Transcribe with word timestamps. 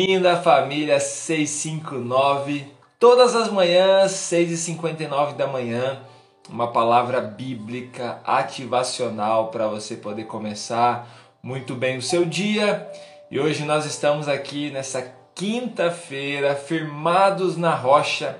Bem-vinda 0.00 0.40
família 0.40 1.00
659. 1.00 2.64
Todas 3.00 3.34
as 3.34 3.50
manhãs, 3.50 4.12
6h59 4.12 5.34
da 5.34 5.48
manhã, 5.48 6.00
uma 6.48 6.70
palavra 6.70 7.20
bíblica 7.20 8.20
ativacional 8.24 9.48
para 9.48 9.66
você 9.66 9.96
poder 9.96 10.26
começar 10.26 11.34
muito 11.42 11.74
bem 11.74 11.98
o 11.98 12.02
seu 12.02 12.24
dia. 12.24 12.88
E 13.28 13.40
hoje 13.40 13.64
nós 13.64 13.86
estamos 13.86 14.28
aqui 14.28 14.70
nessa 14.70 15.02
quinta-feira, 15.34 16.54
firmados 16.54 17.56
na 17.56 17.74
rocha, 17.74 18.38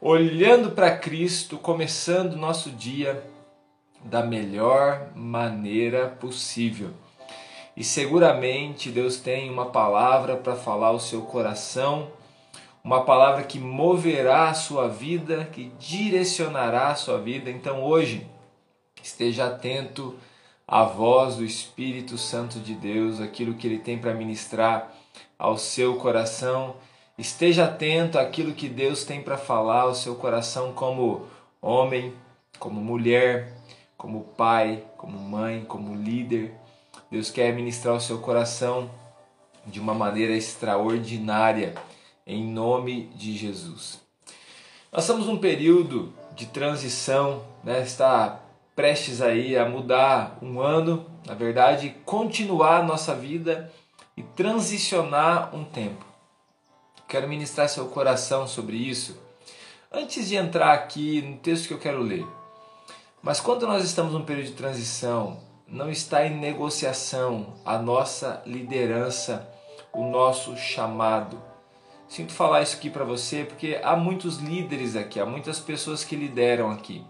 olhando 0.00 0.72
para 0.72 0.98
Cristo, 0.98 1.56
começando 1.56 2.34
nosso 2.34 2.68
dia 2.68 3.22
da 4.04 4.24
melhor 4.24 5.12
maneira 5.14 6.08
possível. 6.08 6.90
E 7.76 7.84
seguramente 7.84 8.90
Deus 8.90 9.18
tem 9.20 9.50
uma 9.50 9.66
palavra 9.66 10.34
para 10.34 10.56
falar 10.56 10.88
ao 10.88 10.98
seu 10.98 11.20
coração, 11.22 12.10
uma 12.82 13.04
palavra 13.04 13.44
que 13.44 13.58
moverá 13.58 14.48
a 14.48 14.54
sua 14.54 14.88
vida, 14.88 15.44
que 15.52 15.70
direcionará 15.78 16.88
a 16.88 16.94
sua 16.94 17.18
vida. 17.18 17.50
Então 17.50 17.84
hoje, 17.84 18.26
esteja 19.02 19.48
atento 19.48 20.14
à 20.66 20.84
voz 20.84 21.36
do 21.36 21.44
Espírito 21.44 22.16
Santo 22.16 22.58
de 22.60 22.74
Deus, 22.74 23.20
aquilo 23.20 23.54
que 23.54 23.66
ele 23.66 23.78
tem 23.78 23.98
para 23.98 24.14
ministrar 24.14 24.90
ao 25.38 25.58
seu 25.58 25.96
coração. 25.96 26.76
Esteja 27.18 27.66
atento 27.66 28.18
àquilo 28.18 28.54
que 28.54 28.70
Deus 28.70 29.04
tem 29.04 29.20
para 29.20 29.36
falar 29.36 29.82
ao 29.82 29.94
seu 29.94 30.14
coração 30.14 30.72
como 30.72 31.26
homem, 31.60 32.14
como 32.58 32.80
mulher, 32.80 33.52
como 33.98 34.20
pai, 34.20 34.82
como 34.96 35.18
mãe, 35.18 35.62
como 35.62 35.94
líder 35.94 36.54
Deus 37.10 37.30
quer 37.30 37.52
ministrar 37.54 37.94
o 37.94 38.00
seu 38.00 38.18
coração 38.18 38.90
de 39.64 39.78
uma 39.78 39.94
maneira 39.94 40.34
extraordinária, 40.34 41.74
em 42.26 42.44
nome 42.44 43.06
de 43.14 43.36
Jesus. 43.36 44.00
Nós 44.92 45.04
estamos 45.04 45.26
num 45.26 45.38
período 45.38 46.12
de 46.34 46.46
transição, 46.46 47.44
né? 47.62 47.82
está 47.82 48.40
prestes 48.74 49.22
aí 49.22 49.56
a 49.56 49.64
mudar 49.68 50.36
um 50.42 50.60
ano, 50.60 51.06
na 51.24 51.34
verdade, 51.34 51.94
continuar 52.04 52.80
a 52.80 52.82
nossa 52.82 53.14
vida 53.14 53.72
e 54.16 54.22
transicionar 54.22 55.54
um 55.54 55.64
tempo. 55.64 56.04
Quero 57.08 57.28
ministrar 57.28 57.68
seu 57.68 57.86
coração 57.86 58.48
sobre 58.48 58.76
isso. 58.76 59.16
Antes 59.92 60.28
de 60.28 60.34
entrar 60.34 60.72
aqui 60.72 61.22
no 61.22 61.36
texto 61.36 61.68
que 61.68 61.74
eu 61.74 61.78
quero 61.78 62.02
ler, 62.02 62.26
mas 63.22 63.40
quando 63.40 63.66
nós 63.66 63.84
estamos 63.84 64.12
num 64.12 64.24
período 64.24 64.46
de 64.46 64.52
transição, 64.52 65.45
não 65.68 65.90
está 65.90 66.24
em 66.24 66.38
negociação 66.38 67.54
a 67.64 67.76
nossa 67.76 68.40
liderança, 68.46 69.48
o 69.92 70.04
nosso 70.04 70.56
chamado. 70.56 71.42
Sinto 72.08 72.32
falar 72.32 72.62
isso 72.62 72.76
aqui 72.76 72.88
para 72.88 73.04
você 73.04 73.44
porque 73.44 73.80
há 73.82 73.96
muitos 73.96 74.38
líderes 74.38 74.94
aqui, 74.94 75.18
há 75.18 75.26
muitas 75.26 75.58
pessoas 75.58 76.04
que 76.04 76.14
lideram 76.14 76.70
aqui. 76.70 77.04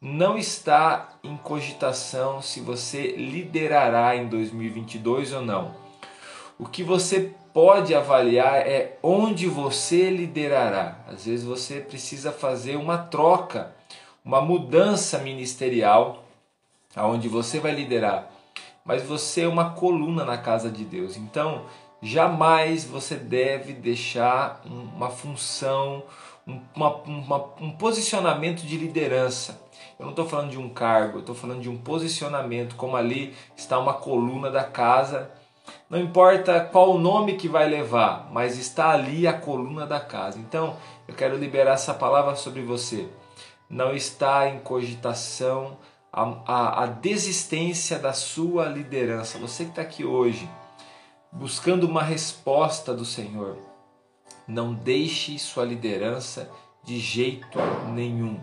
Não 0.00 0.38
está 0.38 1.08
em 1.24 1.36
cogitação 1.36 2.40
se 2.40 2.60
você 2.60 3.16
liderará 3.16 4.14
em 4.14 4.28
2022 4.28 5.32
ou 5.32 5.42
não. 5.42 5.74
O 6.56 6.66
que 6.66 6.84
você 6.84 7.34
pode 7.52 7.92
avaliar 7.92 8.58
é 8.58 8.96
onde 9.02 9.48
você 9.48 10.08
liderará. 10.08 10.98
Às 11.08 11.26
vezes 11.26 11.44
você 11.44 11.80
precisa 11.80 12.30
fazer 12.30 12.76
uma 12.76 12.98
troca, 12.98 13.74
uma 14.24 14.40
mudança 14.40 15.18
ministerial 15.18 16.27
aonde 16.98 17.28
você 17.28 17.60
vai 17.60 17.72
liderar, 17.72 18.28
mas 18.84 19.02
você 19.02 19.42
é 19.42 19.48
uma 19.48 19.70
coluna 19.70 20.24
na 20.24 20.36
casa 20.36 20.70
de 20.70 20.84
Deus. 20.84 21.16
Então, 21.16 21.62
jamais 22.02 22.84
você 22.84 23.14
deve 23.14 23.72
deixar 23.72 24.62
uma 24.66 25.10
função, 25.10 26.02
uma, 26.46 26.96
uma, 26.96 27.44
um 27.60 27.70
posicionamento 27.72 28.62
de 28.62 28.76
liderança. 28.76 29.60
Eu 29.98 30.04
não 30.04 30.10
estou 30.10 30.26
falando 30.26 30.50
de 30.50 30.58
um 30.58 30.68
cargo, 30.68 31.18
eu 31.18 31.20
estou 31.20 31.34
falando 31.34 31.60
de 31.60 31.68
um 31.68 31.76
posicionamento, 31.76 32.76
como 32.76 32.96
ali 32.96 33.34
está 33.56 33.78
uma 33.78 33.94
coluna 33.94 34.50
da 34.50 34.64
casa. 34.64 35.30
Não 35.90 36.00
importa 36.00 36.60
qual 36.60 36.94
o 36.94 36.98
nome 36.98 37.34
que 37.34 37.48
vai 37.48 37.68
levar, 37.68 38.28
mas 38.32 38.58
está 38.58 38.90
ali 38.90 39.26
a 39.26 39.32
coluna 39.32 39.86
da 39.86 40.00
casa. 40.00 40.38
Então, 40.38 40.76
eu 41.06 41.14
quero 41.14 41.36
liberar 41.36 41.72
essa 41.72 41.92
palavra 41.92 42.36
sobre 42.36 42.62
você. 42.62 43.08
Não 43.68 43.94
está 43.94 44.48
em 44.48 44.60
cogitação 44.60 45.76
a, 46.12 46.22
a, 46.46 46.82
a 46.84 46.86
desistência 46.86 47.98
da 47.98 48.12
sua 48.12 48.66
liderança. 48.66 49.38
Você 49.38 49.64
que 49.64 49.70
está 49.70 49.82
aqui 49.82 50.04
hoje 50.04 50.48
buscando 51.30 51.84
uma 51.84 52.02
resposta 52.02 52.94
do 52.94 53.04
Senhor, 53.04 53.58
não 54.46 54.72
deixe 54.72 55.38
sua 55.38 55.64
liderança 55.64 56.50
de 56.82 56.98
jeito 56.98 57.58
nenhum. 57.92 58.40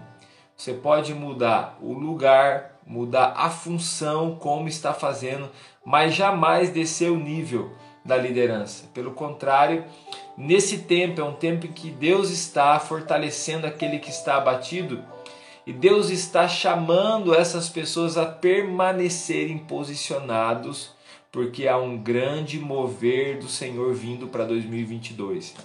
Você 0.56 0.74
pode 0.74 1.14
mudar 1.14 1.78
o 1.82 1.92
lugar, 1.94 2.80
mudar 2.86 3.34
a 3.36 3.50
função, 3.50 4.36
como 4.36 4.68
está 4.68 4.94
fazendo, 4.94 5.50
mas 5.84 6.14
jamais 6.14 6.70
descer 6.70 7.12
o 7.12 7.20
nível 7.20 7.74
da 8.06 8.16
liderança. 8.16 8.86
Pelo 8.94 9.12
contrário, 9.12 9.84
nesse 10.38 10.80
tempo 10.84 11.20
é 11.20 11.24
um 11.24 11.34
tempo 11.34 11.66
em 11.66 11.72
que 11.72 11.90
Deus 11.90 12.30
está 12.30 12.80
fortalecendo 12.80 13.66
aquele 13.66 13.98
que 13.98 14.12
está 14.12 14.38
abatido 14.38 15.04
e 15.66 15.74
Deus 15.74 16.10
está 16.10 16.48
chamando 16.48 17.34
essas 17.34 17.70
pessoas 17.70 18.18
a 18.18 18.26
permanecerem 18.26 19.58
posicionados, 19.58 20.92
porque 21.32 21.68
há 21.68 21.78
um 21.78 21.98
grande 21.98 22.60
mover 22.60 23.40
do 23.40 23.48
Senhor 23.48 23.94
vindo 23.94 24.28
para 24.28 24.46
2022. 24.46 25.56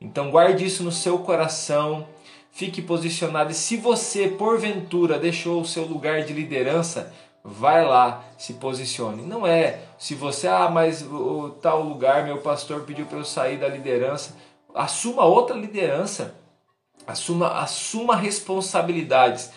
Então 0.00 0.30
guarde 0.30 0.64
isso 0.64 0.82
no 0.82 0.90
seu 0.90 1.18
coração, 1.18 2.06
fique 2.50 2.80
posicionado 2.80 3.52
e 3.52 3.54
se 3.54 3.76
você 3.76 4.26
porventura 4.26 5.18
deixou 5.18 5.60
o 5.60 5.66
seu 5.66 5.84
lugar 5.84 6.24
de 6.24 6.32
liderança, 6.32 7.12
vai 7.44 7.84
lá, 7.84 8.24
se 8.38 8.54
posicione. 8.54 9.22
Não 9.22 9.46
é 9.46 9.80
se 9.98 10.14
você, 10.14 10.48
ah, 10.48 10.68
mas 10.68 11.02
o 11.02 11.50
tal 11.60 11.82
lugar, 11.82 12.24
meu 12.24 12.38
pastor 12.38 12.82
pediu 12.82 13.06
para 13.06 13.18
eu 13.18 13.24
sair 13.24 13.58
da 13.58 13.68
liderança, 13.68 14.36
assuma 14.74 15.24
outra 15.24 15.56
liderança. 15.56 16.34
Assuma, 17.06 17.60
assuma 17.60 18.16
responsabilidades. 18.16 19.50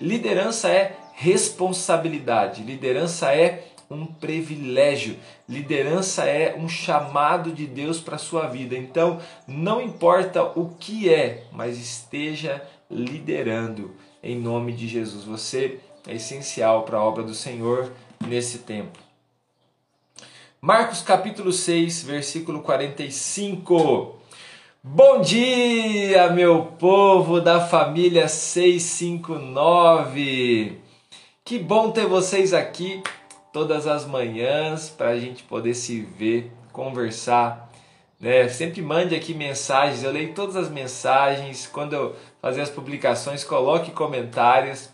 Liderança 0.00 0.68
é 0.68 0.96
responsabilidade. 1.14 2.62
Liderança 2.62 3.34
é 3.34 3.64
um 3.90 4.06
privilégio. 4.06 5.16
Liderança 5.48 6.24
é 6.24 6.56
um 6.56 6.68
chamado 6.68 7.52
de 7.52 7.66
Deus 7.66 8.00
para 8.00 8.16
a 8.16 8.18
sua 8.18 8.46
vida. 8.46 8.76
Então, 8.76 9.20
não 9.46 9.80
importa 9.80 10.42
o 10.42 10.74
que 10.78 11.12
é, 11.12 11.44
mas 11.52 11.78
esteja 11.78 12.62
liderando 12.90 13.94
em 14.22 14.38
nome 14.38 14.72
de 14.72 14.86
Jesus. 14.86 15.24
Você 15.24 15.80
é 16.06 16.14
essencial 16.14 16.82
para 16.82 16.98
a 16.98 17.04
obra 17.04 17.22
do 17.22 17.34
Senhor 17.34 17.92
nesse 18.26 18.58
tempo. 18.58 18.98
Marcos 20.60 21.02
capítulo 21.02 21.52
6, 21.52 22.02
versículo 22.02 22.60
45. 22.62 24.16
Bom 24.80 25.20
dia, 25.20 26.30
meu 26.30 26.66
povo 26.78 27.40
da 27.40 27.60
família 27.60 28.28
659. 28.28 30.78
Que 31.44 31.58
bom 31.58 31.90
ter 31.90 32.06
vocês 32.06 32.54
aqui 32.54 33.02
todas 33.52 33.88
as 33.88 34.06
manhãs 34.06 34.88
para 34.88 35.08
a 35.08 35.18
gente 35.18 35.42
poder 35.42 35.74
se 35.74 36.00
ver, 36.00 36.52
conversar. 36.72 37.68
Né? 38.20 38.48
Sempre 38.48 38.80
mande 38.80 39.16
aqui 39.16 39.34
mensagens, 39.34 40.04
eu 40.04 40.12
leio 40.12 40.32
todas 40.32 40.54
as 40.54 40.70
mensagens. 40.70 41.66
Quando 41.66 41.94
eu 41.94 42.14
fazer 42.40 42.60
as 42.60 42.70
publicações, 42.70 43.42
coloque 43.42 43.90
comentários. 43.90 44.90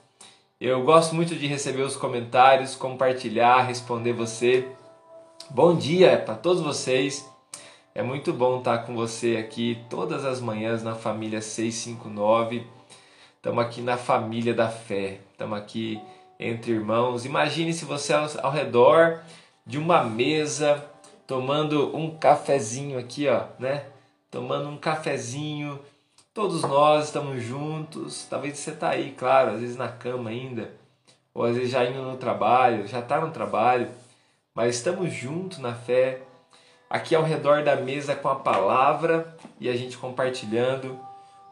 Eu 0.58 0.82
gosto 0.82 1.14
muito 1.14 1.36
de 1.36 1.46
receber 1.46 1.82
os 1.82 1.94
comentários, 1.94 2.74
compartilhar, 2.74 3.66
responder 3.66 4.14
você. 4.14 4.66
Bom 5.50 5.76
dia 5.76 6.16
para 6.16 6.36
todos 6.36 6.62
vocês. 6.62 7.33
É 7.96 8.02
muito 8.02 8.32
bom 8.32 8.58
estar 8.58 8.78
com 8.78 8.96
você 8.96 9.36
aqui 9.36 9.78
todas 9.88 10.24
as 10.24 10.40
manhãs 10.40 10.82
na 10.82 10.96
família 10.96 11.40
659. 11.40 12.66
Estamos 13.36 13.64
aqui 13.64 13.80
na 13.80 13.96
família 13.96 14.52
da 14.52 14.68
fé. 14.68 15.20
Estamos 15.30 15.56
aqui 15.56 16.02
entre 16.36 16.72
irmãos. 16.72 17.24
Imagine 17.24 17.72
se 17.72 17.84
você 17.84 18.12
ao 18.12 18.50
redor 18.50 19.22
de 19.64 19.78
uma 19.78 20.02
mesa 20.02 20.84
tomando 21.24 21.96
um 21.96 22.18
cafezinho 22.18 22.98
aqui, 22.98 23.28
ó, 23.28 23.44
né? 23.60 23.86
Tomando 24.28 24.68
um 24.68 24.76
cafezinho. 24.76 25.78
Todos 26.34 26.62
nós 26.62 27.04
estamos 27.04 27.44
juntos. 27.44 28.26
Talvez 28.28 28.58
você 28.58 28.72
está 28.72 28.88
aí, 28.90 29.12
claro, 29.12 29.52
às 29.52 29.60
vezes 29.60 29.76
na 29.76 29.86
cama 29.86 30.30
ainda, 30.30 30.74
ou 31.32 31.44
às 31.44 31.54
vezes 31.54 31.70
já 31.70 31.84
indo 31.84 32.02
no 32.02 32.16
trabalho, 32.16 32.88
já 32.88 32.98
está 32.98 33.20
no 33.20 33.30
trabalho, 33.30 33.88
mas 34.52 34.74
estamos 34.74 35.12
juntos 35.12 35.58
na 35.58 35.76
fé 35.76 36.22
aqui 36.94 37.14
ao 37.14 37.22
redor 37.22 37.64
da 37.64 37.76
mesa 37.76 38.14
com 38.14 38.28
a 38.28 38.36
palavra 38.36 39.36
e 39.58 39.68
a 39.68 39.76
gente 39.76 39.98
compartilhando 39.98 40.98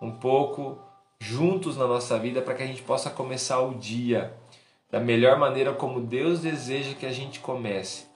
um 0.00 0.10
pouco 0.10 0.78
juntos 1.18 1.76
na 1.76 1.86
nossa 1.86 2.18
vida 2.18 2.40
para 2.40 2.54
que 2.54 2.62
a 2.62 2.66
gente 2.66 2.82
possa 2.82 3.10
começar 3.10 3.60
o 3.60 3.74
dia 3.74 4.34
da 4.90 5.00
melhor 5.00 5.38
maneira 5.38 5.72
como 5.72 6.00
Deus 6.00 6.40
deseja 6.40 6.94
que 6.94 7.06
a 7.06 7.12
gente 7.12 7.40
comece. 7.40 8.06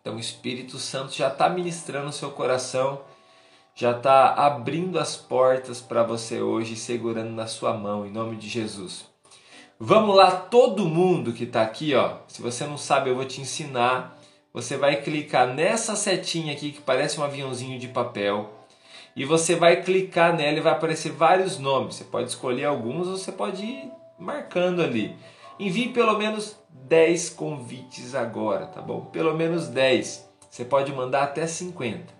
Então 0.00 0.16
o 0.16 0.20
Espírito 0.20 0.78
Santo 0.78 1.12
já 1.12 1.28
está 1.28 1.48
ministrando 1.48 2.08
o 2.08 2.12
seu 2.12 2.30
coração 2.30 3.00
já 3.74 3.92
está 3.92 4.34
abrindo 4.34 4.98
as 4.98 5.16
portas 5.16 5.80
para 5.80 6.02
você 6.02 6.42
hoje, 6.42 6.76
segurando 6.76 7.30
na 7.30 7.46
sua 7.46 7.72
mão, 7.72 8.04
em 8.04 8.10
nome 8.10 8.36
de 8.36 8.46
Jesus. 8.46 9.06
Vamos 9.78 10.14
lá, 10.14 10.32
todo 10.32 10.84
mundo 10.84 11.32
que 11.32 11.44
está 11.44 11.62
aqui, 11.62 11.94
ó. 11.94 12.16
Se 12.28 12.42
você 12.42 12.66
não 12.66 12.76
sabe, 12.76 13.08
eu 13.08 13.16
vou 13.16 13.24
te 13.24 13.40
ensinar. 13.40 14.19
Você 14.52 14.76
vai 14.76 15.00
clicar 15.00 15.46
nessa 15.46 15.94
setinha 15.94 16.52
aqui 16.52 16.72
que 16.72 16.80
parece 16.80 17.20
um 17.20 17.22
aviãozinho 17.22 17.78
de 17.78 17.86
papel 17.86 18.50
e 19.14 19.24
você 19.24 19.54
vai 19.54 19.82
clicar 19.82 20.34
nela 20.34 20.58
e 20.58 20.60
vai 20.60 20.72
aparecer 20.72 21.12
vários 21.12 21.56
nomes. 21.56 21.94
Você 21.94 22.04
pode 22.04 22.30
escolher 22.30 22.64
alguns 22.64 23.06
ou 23.06 23.16
você 23.16 23.30
pode 23.30 23.64
ir 23.64 23.92
marcando 24.18 24.82
ali. 24.82 25.16
Envie 25.56 25.90
pelo 25.90 26.18
menos 26.18 26.56
10 26.68 27.30
convites 27.30 28.14
agora, 28.16 28.66
tá 28.66 28.80
bom? 28.80 29.02
Pelo 29.02 29.36
menos 29.36 29.68
10. 29.68 30.28
Você 30.50 30.64
pode 30.64 30.92
mandar 30.92 31.22
até 31.22 31.46
50. 31.46 32.12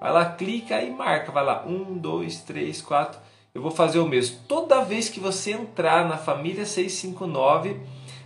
Vai 0.00 0.12
lá, 0.12 0.24
clica 0.24 0.82
e 0.82 0.90
marca. 0.90 1.30
Vai 1.30 1.44
lá, 1.44 1.64
1, 1.64 1.98
2, 1.98 2.40
3, 2.40 2.82
4. 2.82 3.20
Eu 3.54 3.62
vou 3.62 3.70
fazer 3.70 4.00
o 4.00 4.08
mesmo. 4.08 4.40
Toda 4.48 4.84
vez 4.84 5.08
que 5.08 5.20
você 5.20 5.52
entrar 5.52 6.08
na 6.08 6.18
família 6.18 6.66
659, 6.66 7.80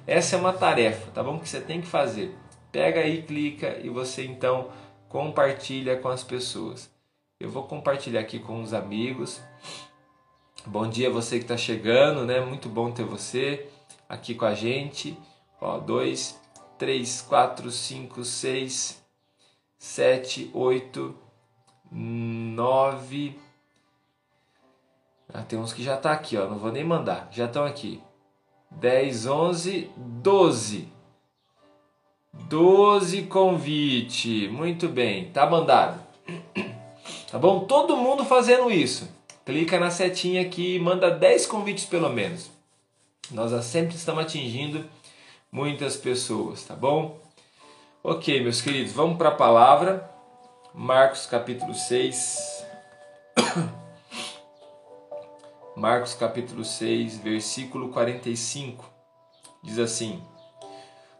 essa 0.07 0.35
é 0.35 0.39
uma 0.39 0.53
tarefa, 0.53 1.11
tá 1.11 1.23
bom? 1.23 1.39
Que 1.39 1.49
você 1.49 1.61
tem 1.61 1.83
que 1.83 1.87
fazer. 1.87 2.35
Pega 2.73 3.01
aí, 3.01 3.23
clica 3.23 3.79
e 3.83 3.89
você 3.89 4.25
então 4.25 4.71
compartilha 5.09 5.97
com 5.97 6.09
as 6.09 6.23
pessoas. 6.23 6.91
Eu 7.39 7.51
vou 7.51 7.65
compartilhar 7.65 8.21
aqui 8.21 8.39
com 8.39 8.63
os 8.63 8.73
amigos. 8.73 9.41
Bom 10.67 10.89
dia 10.89 11.11
você 11.11 11.39
que 11.39 11.45
está 11.45 11.57
chegando, 11.57 12.25
né? 12.25 12.41
Muito 12.41 12.69
bom 12.69 12.93
ter 12.93 13.05
você 13.05 13.69
aqui 14.09 14.35
com 14.35 14.45
a 14.45 14.55
gente. 14.55 15.19
Ó, 15.61 15.79
dois, 15.79 16.41
três, 16.79 17.23
quatro, 17.23 17.71
cinco, 17.71 18.25
seis, 18.25 19.03
sete, 19.79 20.51
oito, 20.55 21.17
nove. 21.91 23.39
Ah, 25.33 25.43
tem 25.43 25.59
uns 25.59 25.73
que 25.73 25.83
já 25.83 25.97
tá 25.97 26.13
aqui, 26.13 26.37
ó. 26.37 26.47
Não 26.49 26.59
vou 26.59 26.71
nem 26.71 26.85
mandar. 26.85 27.29
Já 27.33 27.47
estão 27.47 27.65
aqui. 27.65 28.03
10, 28.71 29.27
11, 29.27 29.91
12. 29.97 31.00
12 32.33 33.25
convite. 33.25 34.49
Muito 34.49 34.89
bem, 34.89 35.31
tá 35.31 35.49
mandado. 35.49 36.01
Tá 37.31 37.39
bom? 37.39 37.61
Todo 37.61 37.97
mundo 37.97 38.25
fazendo 38.25 38.71
isso. 38.71 39.09
Clica 39.45 39.79
na 39.79 39.91
setinha 39.91 40.43
aqui 40.43 40.77
e 40.77 40.81
manda 40.81 41.11
10 41.11 41.47
convites 41.47 41.85
pelo 41.85 42.11
menos. 42.11 42.51
Nós 43.31 43.65
sempre 43.65 43.95
estamos 43.95 44.25
atingindo 44.25 44.85
muitas 45.51 45.97
pessoas, 45.97 46.65
tá 46.65 46.75
bom? 46.75 47.19
Ok, 48.03 48.43
meus 48.43 48.61
queridos, 48.61 48.93
vamos 48.93 49.17
para 49.17 49.29
a 49.29 49.35
palavra. 49.35 50.11
Marcos 50.75 51.27
capítulo 51.27 51.75
6. 51.75 52.65
Marcos 55.77 56.15
capítulo 56.15 56.65
6, 56.65 57.19
versículo 57.19 57.91
45. 57.91 58.85
Diz 59.63 59.79
assim: 59.79 60.21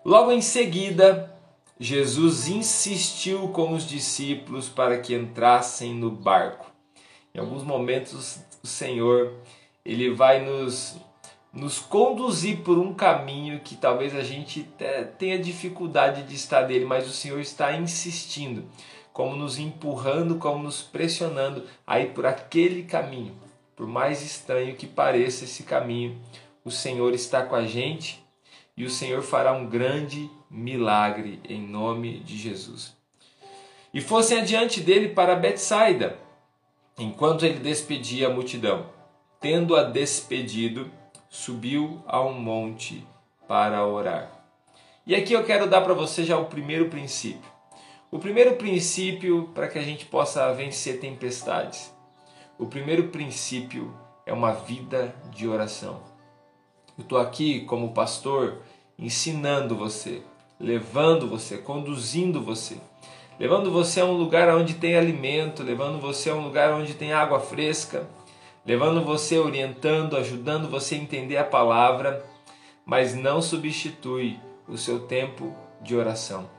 Logo 0.05 0.33
em 0.33 0.41
seguida, 0.41 1.31
Jesus 1.79 2.49
insistiu 2.49 3.49
com 3.49 3.75
os 3.75 3.87
discípulos 3.87 4.67
para 4.67 4.99
que 4.99 5.15
entrassem 5.15 5.95
no 5.95 6.11
barco. 6.11 6.73
Em 7.35 7.39
alguns 7.39 7.63
momentos, 7.63 8.41
o 8.63 8.67
Senhor 8.67 9.35
ele 9.85 10.11
vai 10.11 10.41
nos 10.45 10.97
nos 11.53 11.81
conduzir 11.81 12.59
por 12.59 12.79
um 12.79 12.95
caminho 12.95 13.61
que 13.61 13.75
talvez 13.75 14.15
a 14.15 14.23
gente 14.23 14.71
tenha 15.19 15.37
dificuldade 15.37 16.23
de 16.23 16.35
estar 16.35 16.63
dele, 16.63 16.85
mas 16.85 17.09
o 17.09 17.13
Senhor 17.13 17.41
está 17.41 17.77
insistindo, 17.77 18.65
como 19.13 19.35
nos 19.35 19.59
empurrando, 19.59 20.37
como 20.37 20.63
nos 20.63 20.81
pressionando 20.81 21.65
a 21.85 21.99
ir 21.99 22.15
por 22.15 22.25
aquele 22.25 22.85
caminho. 22.85 23.35
Por 23.75 23.87
mais 23.87 24.23
estranho 24.23 24.77
que 24.77 24.87
pareça 24.87 25.45
esse 25.45 25.65
caminho, 25.65 26.21
o 26.65 26.71
Senhor 26.71 27.15
está 27.15 27.43
com 27.43 27.57
a 27.57 27.67
gente 27.67 28.23
e 28.81 28.85
o 28.85 28.89
Senhor 28.89 29.21
fará 29.21 29.53
um 29.53 29.67
grande 29.67 30.31
milagre 30.51 31.39
em 31.47 31.61
nome 31.61 32.21
de 32.21 32.39
Jesus. 32.39 32.97
E 33.93 34.01
fossem 34.01 34.39
adiante 34.39 34.81
dele 34.81 35.11
para 35.11 35.37
Betsaida, 35.37 36.17
enquanto 36.99 37.45
ele 37.45 37.59
despedia 37.59 38.29
a 38.29 38.33
multidão. 38.33 38.87
Tendo-a 39.39 39.83
despedido, 39.83 40.91
subiu 41.29 42.03
a 42.07 42.23
um 42.23 42.33
monte 42.33 43.07
para 43.47 43.85
orar. 43.85 44.31
E 45.07 45.15
aqui 45.15 45.35
eu 45.35 45.45
quero 45.45 45.69
dar 45.69 45.83
para 45.83 45.93
você 45.93 46.25
já 46.25 46.39
o 46.39 46.47
primeiro 46.47 46.89
princípio. 46.89 47.51
O 48.11 48.19
primeiro 48.19 48.57
princípio 48.57 49.51
para 49.55 49.69
que 49.69 49.79
a 49.79 49.83
gente 49.83 50.07
possa 50.07 50.55
vencer 50.55 51.01
tempestades. 51.01 51.93
O 52.59 52.65
primeiro 52.65 53.09
princípio 53.09 53.95
é 54.25 54.33
uma 54.33 54.53
vida 54.53 55.15
de 55.31 55.47
oração. 55.47 56.10
Eu 57.01 57.05
estou 57.05 57.19
aqui 57.19 57.61
como 57.61 57.95
pastor 57.95 58.59
ensinando 58.99 59.75
você, 59.75 60.21
levando 60.61 61.27
você, 61.27 61.57
conduzindo 61.57 62.43
você, 62.43 62.77
levando 63.39 63.71
você 63.71 64.03
a 64.03 64.05
um 64.05 64.13
lugar 64.13 64.55
onde 64.55 64.75
tem 64.75 64.99
alimento, 64.99 65.63
levando 65.63 65.99
você 65.99 66.29
a 66.29 66.35
um 66.35 66.45
lugar 66.45 66.75
onde 66.75 66.93
tem 66.93 67.15
água 67.15 67.41
fresca, 67.41 68.07
levando 68.67 69.03
você, 69.03 69.39
orientando, 69.39 70.15
ajudando 70.15 70.69
você 70.69 70.95
a 70.95 70.99
entender 70.99 71.39
a 71.39 71.45
palavra, 71.45 72.23
mas 72.85 73.15
não 73.15 73.41
substitui 73.41 74.39
o 74.69 74.77
seu 74.77 75.01
tempo 75.01 75.57
de 75.81 75.97
oração. 75.97 76.51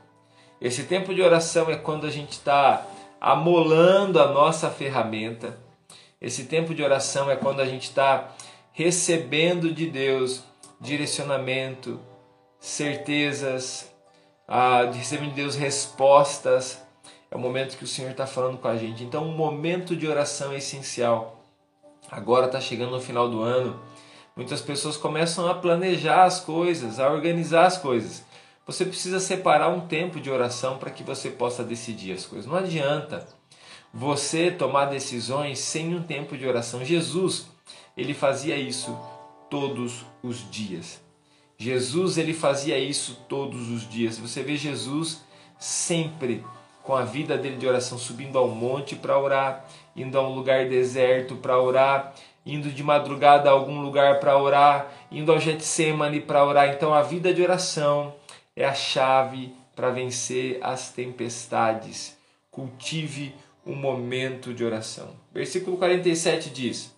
Esse 0.60 0.82
tempo 0.82 1.14
de 1.14 1.22
oração 1.22 1.70
é 1.70 1.76
quando 1.76 2.04
a 2.04 2.10
gente 2.10 2.32
está 2.32 2.84
amolando 3.20 4.20
a 4.20 4.26
nossa 4.26 4.68
ferramenta. 4.70 5.56
Esse 6.20 6.46
tempo 6.46 6.74
de 6.74 6.82
oração 6.82 7.30
é 7.30 7.36
quando 7.36 7.60
a 7.60 7.64
gente 7.64 7.84
está 7.84 8.32
recebendo 8.72 9.72
de 9.72 9.86
Deus 9.86 10.42
direcionamento, 10.80 12.00
certezas, 12.58 13.92
ah, 14.48 14.90
recebendo 14.92 15.30
de 15.30 15.36
Deus 15.36 15.54
respostas. 15.54 16.82
É 17.30 17.36
o 17.36 17.38
momento 17.38 17.76
que 17.76 17.84
o 17.84 17.88
Senhor 17.88 18.10
está 18.10 18.26
falando 18.26 18.58
com 18.58 18.68
a 18.68 18.76
gente. 18.76 19.04
Então, 19.04 19.24
um 19.24 19.36
momento 19.36 19.96
de 19.96 20.06
oração 20.06 20.52
é 20.52 20.58
essencial. 20.58 21.40
Agora 22.10 22.46
está 22.46 22.60
chegando 22.60 22.90
no 22.90 23.00
final 23.00 23.28
do 23.28 23.40
ano, 23.40 23.80
muitas 24.36 24.60
pessoas 24.60 24.98
começam 24.98 25.48
a 25.48 25.54
planejar 25.54 26.24
as 26.24 26.40
coisas, 26.40 27.00
a 27.00 27.10
organizar 27.10 27.64
as 27.64 27.78
coisas. 27.78 28.22
Você 28.66 28.84
precisa 28.84 29.18
separar 29.18 29.68
um 29.70 29.86
tempo 29.86 30.20
de 30.20 30.30
oração 30.30 30.78
para 30.78 30.90
que 30.90 31.02
você 31.02 31.30
possa 31.30 31.64
decidir 31.64 32.12
as 32.12 32.26
coisas. 32.26 32.46
Não 32.46 32.56
adianta 32.56 33.26
você 33.92 34.50
tomar 34.50 34.86
decisões 34.86 35.58
sem 35.58 35.94
um 35.94 36.02
tempo 36.02 36.36
de 36.36 36.46
oração. 36.46 36.84
Jesus, 36.84 37.46
ele 37.96 38.14
fazia 38.14 38.56
isso 38.56 38.98
todos 39.50 40.04
os 40.22 40.50
dias. 40.50 41.00
Jesus, 41.58 42.18
ele 42.18 42.34
fazia 42.34 42.78
isso 42.78 43.24
todos 43.28 43.70
os 43.70 43.88
dias. 43.88 44.18
Você 44.18 44.42
vê 44.42 44.56
Jesus 44.56 45.22
sempre 45.58 46.44
com 46.82 46.94
a 46.94 47.04
vida 47.04 47.38
dele 47.38 47.56
de 47.56 47.66
oração, 47.66 47.96
subindo 47.96 48.36
ao 48.36 48.48
monte 48.48 48.96
para 48.96 49.18
orar, 49.18 49.64
indo 49.94 50.18
a 50.18 50.26
um 50.26 50.34
lugar 50.34 50.68
deserto 50.68 51.36
para 51.36 51.60
orar, 51.60 52.14
indo 52.44 52.70
de 52.70 52.82
madrugada 52.82 53.48
a 53.48 53.52
algum 53.52 53.80
lugar 53.80 54.18
para 54.18 54.36
orar, 54.36 54.92
indo 55.10 55.30
ao 55.30 55.38
Getsemane 55.38 56.20
para 56.20 56.44
orar. 56.44 56.68
Então 56.70 56.92
a 56.92 57.02
vida 57.02 57.32
de 57.32 57.42
oração 57.42 58.14
é 58.56 58.64
a 58.64 58.74
chave 58.74 59.54
para 59.76 59.90
vencer 59.90 60.58
as 60.62 60.90
tempestades. 60.90 62.16
Cultive 62.50 63.34
um 63.64 63.74
momento 63.74 64.52
de 64.52 64.64
oração. 64.64 65.10
Versículo 65.32 65.76
47 65.76 66.50
diz: 66.50 66.92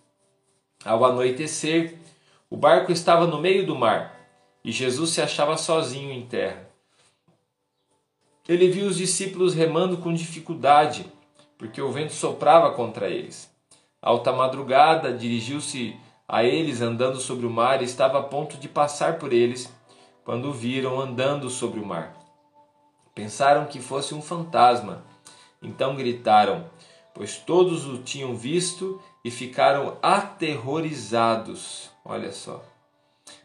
Ao 0.85 1.03
anoitecer, 1.03 1.97
o 2.47 2.55
barco 2.55 2.91
estava 2.91 3.25
no 3.25 3.41
meio 3.41 3.65
do 3.65 3.75
mar 3.75 4.15
e 4.63 4.71
Jesus 4.71 5.09
se 5.09 5.19
achava 5.19 5.57
sozinho 5.57 6.11
em 6.11 6.27
terra. 6.27 6.69
Ele 8.47 8.69
viu 8.69 8.85
os 8.85 8.97
discípulos 8.97 9.55
remando 9.55 9.97
com 9.97 10.13
dificuldade 10.13 11.11
porque 11.57 11.81
o 11.81 11.91
vento 11.91 12.13
soprava 12.13 12.71
contra 12.71 13.09
eles. 13.09 13.49
Alta 13.99 14.31
madrugada, 14.31 15.11
dirigiu-se 15.11 15.97
a 16.27 16.43
eles 16.43 16.81
andando 16.81 17.19
sobre 17.19 17.47
o 17.47 17.49
mar 17.49 17.81
e 17.81 17.85
estava 17.85 18.19
a 18.19 18.23
ponto 18.23 18.55
de 18.57 18.69
passar 18.69 19.17
por 19.17 19.33
eles 19.33 19.73
quando 20.23 20.49
o 20.49 20.53
viram 20.53 20.99
andando 20.99 21.49
sobre 21.49 21.79
o 21.79 21.85
mar. 21.85 22.15
Pensaram 23.15 23.65
que 23.65 23.79
fosse 23.79 24.13
um 24.13 24.21
fantasma. 24.21 25.03
Então 25.63 25.95
gritaram, 25.95 26.69
pois 27.11 27.37
todos 27.37 27.87
o 27.87 27.97
tinham 27.97 28.35
visto 28.35 29.01
e 29.25 29.31
ficaram 29.31 29.97
aterrorizados. 30.03 31.89
Olha 32.05 32.31
só. 32.31 32.63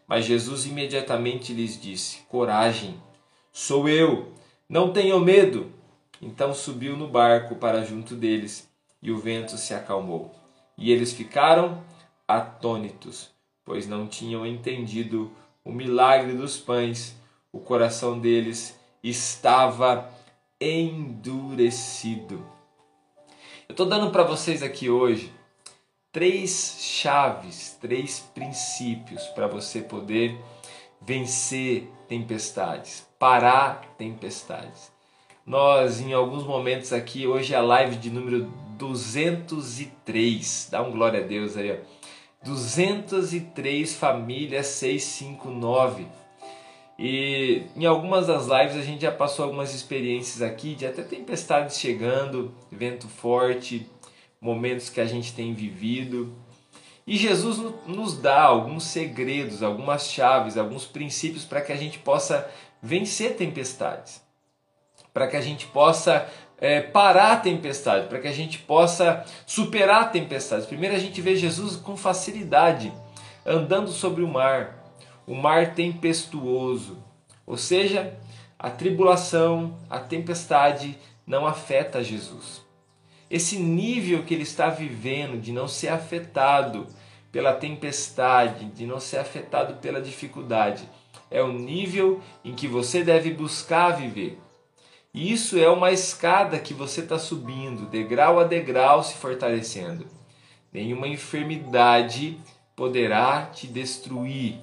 Mas 0.07 0.27
Jesus 0.27 0.67
imediatamente 0.67 1.55
lhes 1.55 1.81
disse: 1.81 2.19
Coragem, 2.29 3.03
sou 3.51 3.89
eu, 3.89 4.31
não 4.69 4.93
tenham 4.93 5.19
medo. 5.19 5.73
Então 6.21 6.53
subiu 6.53 6.99
no 6.99 7.09
barco 7.09 7.55
para 7.55 7.83
junto 7.83 8.15
deles, 8.15 8.69
e 9.03 9.11
o 9.11 9.17
vento 9.17 9.57
se 9.57 9.73
acalmou. 9.73 10.35
E 10.77 10.93
eles 10.93 11.15
ficaram 11.15 11.83
atônitos, 12.29 13.31
pois 13.65 13.87
não 13.87 14.07
tinham 14.07 14.47
entendido 14.47 15.33
o 15.65 15.73
milagre 15.73 16.35
dos 16.35 16.59
pães. 16.59 17.17
O 17.51 17.59
coração 17.59 18.19
deles 18.19 18.79
estava 19.03 20.11
endurecido. 20.61 22.45
Eu 23.67 23.73
estou 23.73 23.87
dando 23.87 24.11
para 24.11 24.25
vocês 24.25 24.63
aqui 24.63 24.91
hoje 24.91 25.40
três 26.13 26.77
chaves, 26.81 27.77
três 27.81 28.21
princípios 28.35 29.23
para 29.29 29.47
você 29.47 29.81
poder 29.81 30.37
vencer 31.01 31.89
tempestades, 32.09 33.07
parar 33.19 33.95
tempestades. 33.97 34.91
Nós, 35.47 36.01
em 36.01 36.13
alguns 36.13 36.45
momentos 36.45 36.93
aqui, 36.93 37.27
hoje 37.27 37.55
é 37.55 37.57
a 37.57 37.63
live 37.63 37.97
de 37.97 38.11
número 38.11 38.53
203, 38.77 40.69
dá 40.71 40.83
um 40.83 40.91
glória 40.91 41.25
a 41.25 41.27
Deus 41.27 41.57
aí, 41.57 41.73
ó. 41.73 41.77
203 42.45 43.95
famílias 43.95 44.67
659. 44.67 46.07
E 46.99 47.63
em 47.77 47.87
algumas 47.87 48.27
das 48.27 48.47
lives 48.47 48.77
a 48.77 48.83
gente 48.83 49.03
já 49.03 49.13
passou 49.13 49.45
algumas 49.45 49.75
experiências 49.75 50.43
aqui 50.43 50.75
de 50.75 50.87
até 50.87 51.03
tempestades 51.03 51.79
chegando, 51.79 52.55
vento 52.71 53.09
forte, 53.09 53.87
momentos 54.41 54.89
que 54.89 55.01
a 55.01 55.07
gente 55.07 55.33
tem 55.35 55.55
vivido. 55.55 56.35
E 57.07 57.17
Jesus 57.17 57.59
nos 57.87 58.17
dá 58.17 58.43
alguns 58.43 58.85
segredos, 58.85 59.63
algumas 59.63 60.09
chaves, 60.09 60.57
alguns 60.57 60.87
princípios 60.87 61.45
para 61.45 61.61
que 61.61 61.73
a 61.73 61.77
gente 61.77 61.99
possa 61.99 62.49
vencer 62.83 63.37
tempestades, 63.37 64.23
para 65.13 65.27
que 65.27 65.37
a 65.37 65.41
gente 65.41 65.67
possa 65.67 66.29
é, 66.59 66.81
parar 66.81 67.33
a 67.33 67.37
tempestade, 67.37 68.07
para 68.07 68.21
que 68.21 68.29
a 68.29 68.33
gente 68.33 68.59
possa 68.59 69.25
superar 69.47 70.13
tempestades. 70.13 70.67
Primeiro 70.67 70.95
a 70.95 70.99
gente 70.99 71.21
vê 71.21 71.37
Jesus 71.37 71.77
com 71.77 71.97
facilidade 71.97 72.93
andando 73.45 73.91
sobre 73.91 74.23
o 74.23 74.29
mar 74.29 74.81
o 75.31 75.35
mar 75.37 75.75
tempestuoso, 75.77 76.99
ou 77.47 77.57
seja, 77.57 78.19
a 78.59 78.69
tribulação, 78.69 79.79
a 79.89 80.01
tempestade 80.01 80.99
não 81.25 81.47
afeta 81.47 82.03
Jesus. 82.03 82.61
Esse 83.31 83.57
nível 83.59 84.25
que 84.25 84.35
ele 84.35 84.43
está 84.43 84.69
vivendo 84.69 85.41
de 85.41 85.53
não 85.53 85.69
ser 85.69 85.89
afetado 85.89 86.87
pela 87.31 87.53
tempestade, 87.53 88.67
de 88.67 88.87
não 88.87 88.99
ser 88.99 89.19
afetado 89.19 89.75
pela 89.75 90.01
dificuldade, 90.01 90.89
é 91.31 91.41
o 91.41 91.53
nível 91.53 92.21
em 92.45 92.55
que 92.55 92.67
você 92.67 93.05
deve 93.05 93.33
buscar 93.33 93.91
viver. 93.91 94.39
E 95.15 95.33
isso 95.33 95.59
é 95.59 95.69
uma 95.69 95.93
escada 95.93 96.59
que 96.59 96.75
você 96.75 97.01
está 97.01 97.19
subindo, 97.19 97.87
degrau 97.87 98.41
a 98.41 98.45
degrau, 98.45 99.03
se 99.03 99.15
fortalecendo. 99.15 100.07
Nenhuma 100.73 101.07
enfermidade 101.07 102.41
poderá 102.75 103.47
te 103.47 103.67
destruir, 103.67 104.59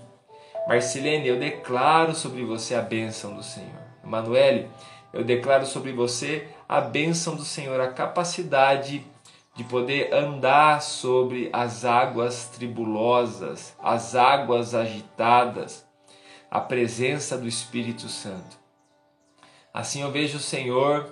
Marcelene, 0.67 1.25
eu 1.25 1.39
declaro 1.39 2.13
sobre 2.13 2.43
você 2.43 2.75
a 2.75 2.81
bênção 2.81 3.33
do 3.33 3.41
Senhor. 3.41 3.81
Emanuele, 4.03 4.67
eu 5.13 5.23
declaro 5.23 5.65
sobre 5.65 5.93
você 5.93 6.45
a 6.67 6.81
bênção 6.81 7.35
do 7.35 7.45
Senhor, 7.45 7.79
a 7.79 7.91
capacidade 7.91 9.05
de 9.55 9.63
poder 9.63 10.13
andar 10.13 10.81
sobre 10.81 11.49
as 11.51 11.85
águas 11.85 12.47
tribulosas, 12.49 13.75
as 13.79 14.15
águas 14.15 14.75
agitadas, 14.75 15.85
a 16.51 16.59
presença 16.59 17.37
do 17.37 17.47
Espírito 17.47 18.07
Santo. 18.09 18.57
Assim 19.73 20.01
eu 20.01 20.11
vejo 20.11 20.37
o 20.37 20.41
Senhor 20.41 21.09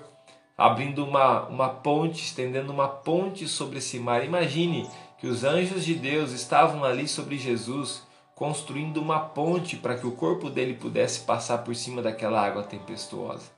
abrindo 0.58 1.04
uma, 1.04 1.48
uma 1.48 1.70
ponte, 1.70 2.24
estendendo 2.24 2.72
uma 2.72 2.88
ponte 2.88 3.48
sobre 3.48 3.80
esse 3.80 4.00
mar. 4.00 4.24
Imagine 4.24 4.90
que 5.18 5.28
os 5.28 5.44
anjos 5.44 5.84
de 5.84 5.96
Deus 5.96 6.32
estavam 6.32 6.84
ali 6.84 7.08
sobre 7.08 7.38
Jesus 7.38 8.04
construindo 8.36 8.98
uma 8.98 9.20
ponte 9.20 9.78
para 9.78 9.96
que 9.96 10.06
o 10.06 10.12
corpo 10.12 10.50
dele 10.50 10.74
pudesse 10.74 11.22
passar 11.22 11.60
por 11.60 11.76
cima 11.76 12.02
daquela 12.02 12.46
água 12.46 12.64
tempestuosa. 12.64 13.50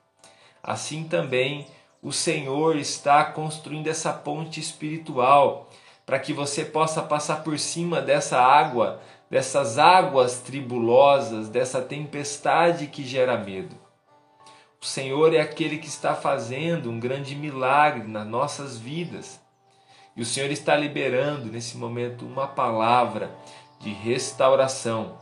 Assim 0.63 1.03
também 1.03 1.67
o 2.01 2.11
Senhor 2.11 2.75
está 2.75 3.25
construindo 3.25 3.87
essa 3.87 4.13
ponte 4.13 4.59
espiritual 4.59 5.69
para 6.05 6.19
que 6.19 6.31
você 6.31 6.63
possa 6.63 7.01
passar 7.01 7.43
por 7.43 7.59
cima 7.59 8.01
dessa 8.01 8.39
água, 8.39 9.01
dessas 9.29 9.77
águas 9.77 10.39
tribulosas, 10.39 11.49
dessa 11.49 11.81
tempestade 11.81 12.87
que 12.87 13.03
gera 13.03 13.37
medo. 13.37 13.75
O 14.79 14.85
Senhor 14.85 15.33
é 15.33 15.41
aquele 15.41 15.79
que 15.79 15.87
está 15.87 16.15
fazendo 16.15 16.89
um 16.89 16.99
grande 16.99 17.35
milagre 17.35 18.07
nas 18.07 18.27
nossas 18.27 18.77
vidas. 18.77 19.41
E 20.15 20.21
o 20.21 20.25
Senhor 20.25 20.51
está 20.51 20.75
liberando 20.75 21.51
nesse 21.51 21.77
momento 21.77 22.25
uma 22.25 22.47
palavra 22.47 23.31
de 23.79 23.89
restauração. 23.89 25.17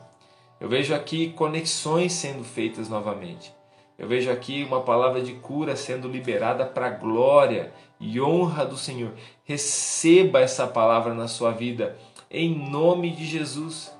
Eu 0.59 0.67
vejo 0.67 0.93
aqui 0.93 1.31
conexões 1.31 2.13
sendo 2.13 2.43
feitas 2.43 2.89
novamente. 2.89 3.54
Eu 3.97 4.07
vejo 4.07 4.29
aqui 4.29 4.63
uma 4.63 4.81
palavra 4.81 5.21
de 5.21 5.33
cura 5.33 5.75
sendo 5.75 6.07
liberada 6.07 6.65
para 6.65 6.87
a 6.87 6.91
glória 6.91 7.71
e 7.99 8.19
honra 8.19 8.65
do 8.65 8.75
Senhor. 8.75 9.13
Receba 9.45 10.41
essa 10.41 10.67
palavra 10.67 11.13
na 11.13 11.27
sua 11.27 11.51
vida 11.51 11.97
em 12.29 12.53
nome 12.69 13.11
de 13.11 13.25
Jesus. 13.25 13.95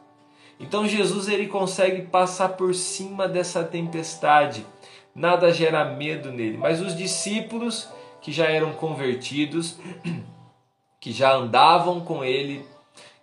Então 0.59 0.87
Jesus 0.87 1.27
ele 1.29 1.47
consegue 1.47 2.03
passar 2.03 2.49
por 2.49 2.75
cima 2.75 3.27
dessa 3.27 3.63
tempestade. 3.63 4.65
Nada 5.13 5.51
gera 5.51 5.85
medo 5.85 6.31
nele, 6.31 6.57
mas 6.57 6.81
os 6.81 6.95
discípulos 6.95 7.89
que 8.21 8.31
já 8.31 8.45
eram 8.45 8.73
convertidos, 8.73 9.79
que 10.99 11.11
já 11.11 11.33
andavam 11.33 12.01
com 12.01 12.23
ele, 12.23 12.65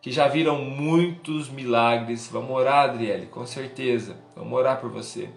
que 0.00 0.10
já 0.10 0.26
viram 0.26 0.58
muitos 0.58 1.50
milagres. 1.50 2.28
Vamos 2.32 2.50
orar, 2.50 2.90
Adriele, 2.90 3.26
com 3.26 3.44
certeza. 3.44 4.16
Vamos 4.34 4.52
orar 4.58 4.80
por 4.80 4.90
você. 4.90 5.28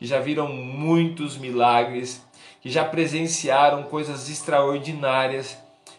Que 0.00 0.06
já 0.06 0.18
viram 0.18 0.48
muitos 0.48 1.36
milagres, 1.36 2.26
que 2.60 2.70
já 2.70 2.82
presenciaram 2.82 3.82
coisas 3.82 4.30
extraordinárias. 4.30 5.56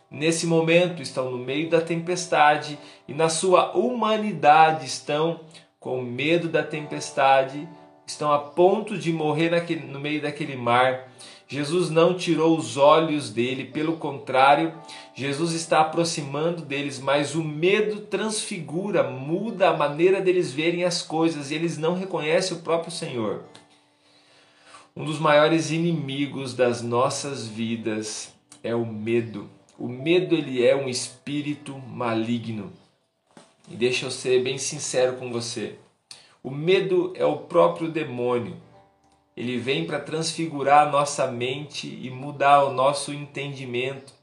Nesse 0.10 0.48
momento 0.48 1.02
estão 1.02 1.30
no 1.30 1.38
meio 1.38 1.70
da 1.70 1.80
tempestade 1.80 2.78
e 3.08 3.14
na 3.14 3.30
sua 3.30 3.72
humanidade 3.78 4.88
estão 4.88 5.42
com 5.80 6.02
medo 6.02 6.50
da 6.50 6.64
tempestade, 6.64 7.70
estão 8.06 8.34
a 8.34 8.40
ponto 8.40 8.98
de 8.98 9.14
morrer 9.14 9.52
naquele, 9.52 9.86
no 9.86 10.00
meio 10.00 10.20
daquele 10.20 10.56
mar 10.56 11.12
Jesus 11.52 11.90
não 11.90 12.14
tirou 12.14 12.58
os 12.58 12.78
olhos 12.78 13.30
dele, 13.30 13.66
pelo 13.66 13.98
contrário, 13.98 14.74
Jesus 15.14 15.52
está 15.52 15.82
aproximando 15.82 16.62
deles, 16.62 16.98
mas 16.98 17.36
o 17.36 17.44
medo 17.44 18.00
transfigura, 18.00 19.04
muda 19.04 19.68
a 19.68 19.76
maneira 19.76 20.22
deles 20.22 20.54
verem 20.54 20.86
as 20.86 21.02
coisas 21.02 21.52
e 21.52 21.56
eles 21.56 21.78
não 21.78 21.94
reconhecem 21.94 22.56
o 22.56 22.62
próprio 22.62 22.90
Senhor. 22.90 23.44
Um 24.96 25.06
dos 25.06 25.20
maiores 25.20 25.72
inimigos 25.72 26.54
das 26.54 26.82
nossas 26.82 27.48
vidas 27.48 28.34
é 28.64 28.76
o 28.76 28.86
medo. 28.86 29.50
O 29.78 29.88
medo 29.88 30.36
ele 30.36 30.66
é 30.66 30.76
um 30.76 30.90
espírito 30.90 31.78
maligno. 31.80 32.72
E 33.70 33.76
deixa 33.76 34.06
eu 34.06 34.12
ser 34.12 34.44
bem 34.44 34.58
sincero 34.58 35.18
com 35.18 35.32
você. 35.32 35.76
O 36.44 36.52
medo 36.52 37.14
é 37.16 37.26
o 37.26 37.38
próprio 37.38 37.90
demônio 37.90 38.58
ele 39.36 39.58
vem 39.58 39.86
para 39.86 40.00
transfigurar 40.00 40.88
a 40.88 40.92
nossa 40.92 41.28
mente 41.28 41.88
e 41.88 42.10
mudar 42.10 42.64
o 42.64 42.74
nosso 42.74 43.14
entendimento. 43.14 44.14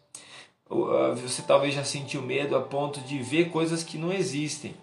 Ah, 0.70 1.14
você 1.16 1.42
talvez 1.42 1.74
já 1.74 1.84
sentiu 1.84 2.22
medo 2.22 2.56
a 2.56 2.60
ponto 2.60 3.00
de 3.00 3.18
ver 3.18 3.50
coisas 3.50 3.82
que 3.82 3.96
não 3.96 4.12
existem, 4.12 4.74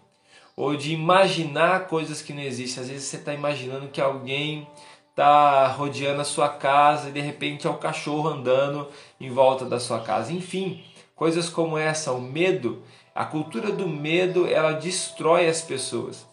ou 0.55 0.75
de 0.75 0.93
imaginar 0.93 1.87
coisas 1.87 2.21
que 2.21 2.33
não 2.33 2.41
existem. 2.41 2.83
Às 2.83 2.89
vezes 2.89 3.07
você 3.07 3.17
está 3.17 3.33
imaginando 3.33 3.87
que 3.89 4.01
alguém 4.01 4.67
está 5.15 5.67
rodeando 5.67 6.19
a 6.19 6.25
sua 6.25 6.49
casa 6.49 7.07
e 7.07 7.11
de 7.13 7.21
repente 7.21 7.65
é 7.65 7.69
o 7.69 7.77
cachorro 7.77 8.27
andando 8.27 8.89
em 9.17 9.29
volta 9.31 9.63
da 9.63 9.79
sua 9.79 10.01
casa. 10.01 10.33
Enfim, 10.33 10.83
coisas 11.15 11.47
como 11.49 11.77
essa, 11.77 12.11
o 12.11 12.19
medo, 12.19 12.83
a 13.15 13.23
cultura 13.23 13.71
do 13.71 13.87
medo, 13.87 14.45
ela 14.45 14.73
destrói 14.73 15.47
as 15.47 15.61
pessoas. 15.61 16.27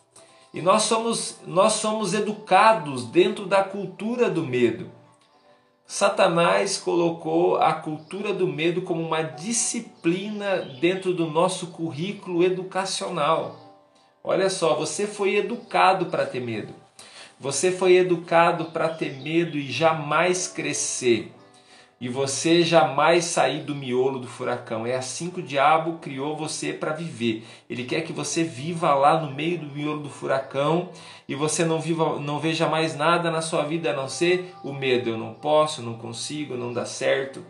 E 0.52 0.60
nós 0.60 0.82
somos, 0.82 1.38
nós 1.46 1.74
somos 1.74 2.12
educados 2.12 3.04
dentro 3.04 3.46
da 3.46 3.62
cultura 3.62 4.28
do 4.28 4.42
medo. 4.42 4.90
Satanás 5.86 6.76
colocou 6.76 7.58
a 7.58 7.72
cultura 7.74 8.34
do 8.34 8.48
medo 8.48 8.82
como 8.82 9.00
uma 9.00 9.22
disciplina 9.22 10.56
dentro 10.80 11.14
do 11.14 11.30
nosso 11.30 11.68
currículo 11.68 12.42
educacional. 12.42 13.54
Olha 14.24 14.50
só, 14.50 14.74
você 14.74 15.06
foi 15.06 15.36
educado 15.36 16.06
para 16.06 16.26
ter 16.26 16.40
medo. 16.40 16.81
Você 17.42 17.72
foi 17.72 17.96
educado 17.96 18.66
para 18.66 18.88
ter 18.88 19.20
medo 19.20 19.58
e 19.58 19.68
jamais 19.68 20.46
crescer 20.46 21.32
e 22.00 22.08
você 22.08 22.62
jamais 22.62 23.24
sair 23.24 23.64
do 23.64 23.74
miolo 23.74 24.20
do 24.20 24.28
furacão. 24.28 24.86
É 24.86 24.94
assim 24.94 25.28
que 25.28 25.40
o 25.40 25.42
diabo 25.42 25.98
criou 25.98 26.36
você 26.36 26.72
para 26.72 26.92
viver. 26.92 27.44
Ele 27.68 27.82
quer 27.82 28.02
que 28.02 28.12
você 28.12 28.44
viva 28.44 28.94
lá 28.94 29.20
no 29.20 29.34
meio 29.34 29.58
do 29.58 29.66
miolo 29.66 30.04
do 30.04 30.08
furacão 30.08 30.90
e 31.28 31.34
você 31.34 31.64
não 31.64 31.80
viva, 31.80 32.20
não 32.20 32.38
veja 32.38 32.68
mais 32.68 32.94
nada 32.94 33.28
na 33.28 33.42
sua 33.42 33.64
vida 33.64 33.90
a 33.90 33.96
não 33.96 34.08
ser 34.08 34.54
o 34.62 34.72
medo. 34.72 35.10
Eu 35.10 35.18
não 35.18 35.34
posso, 35.34 35.82
não 35.82 35.94
consigo, 35.94 36.56
não 36.56 36.72
dá 36.72 36.84
certo. 36.84 37.44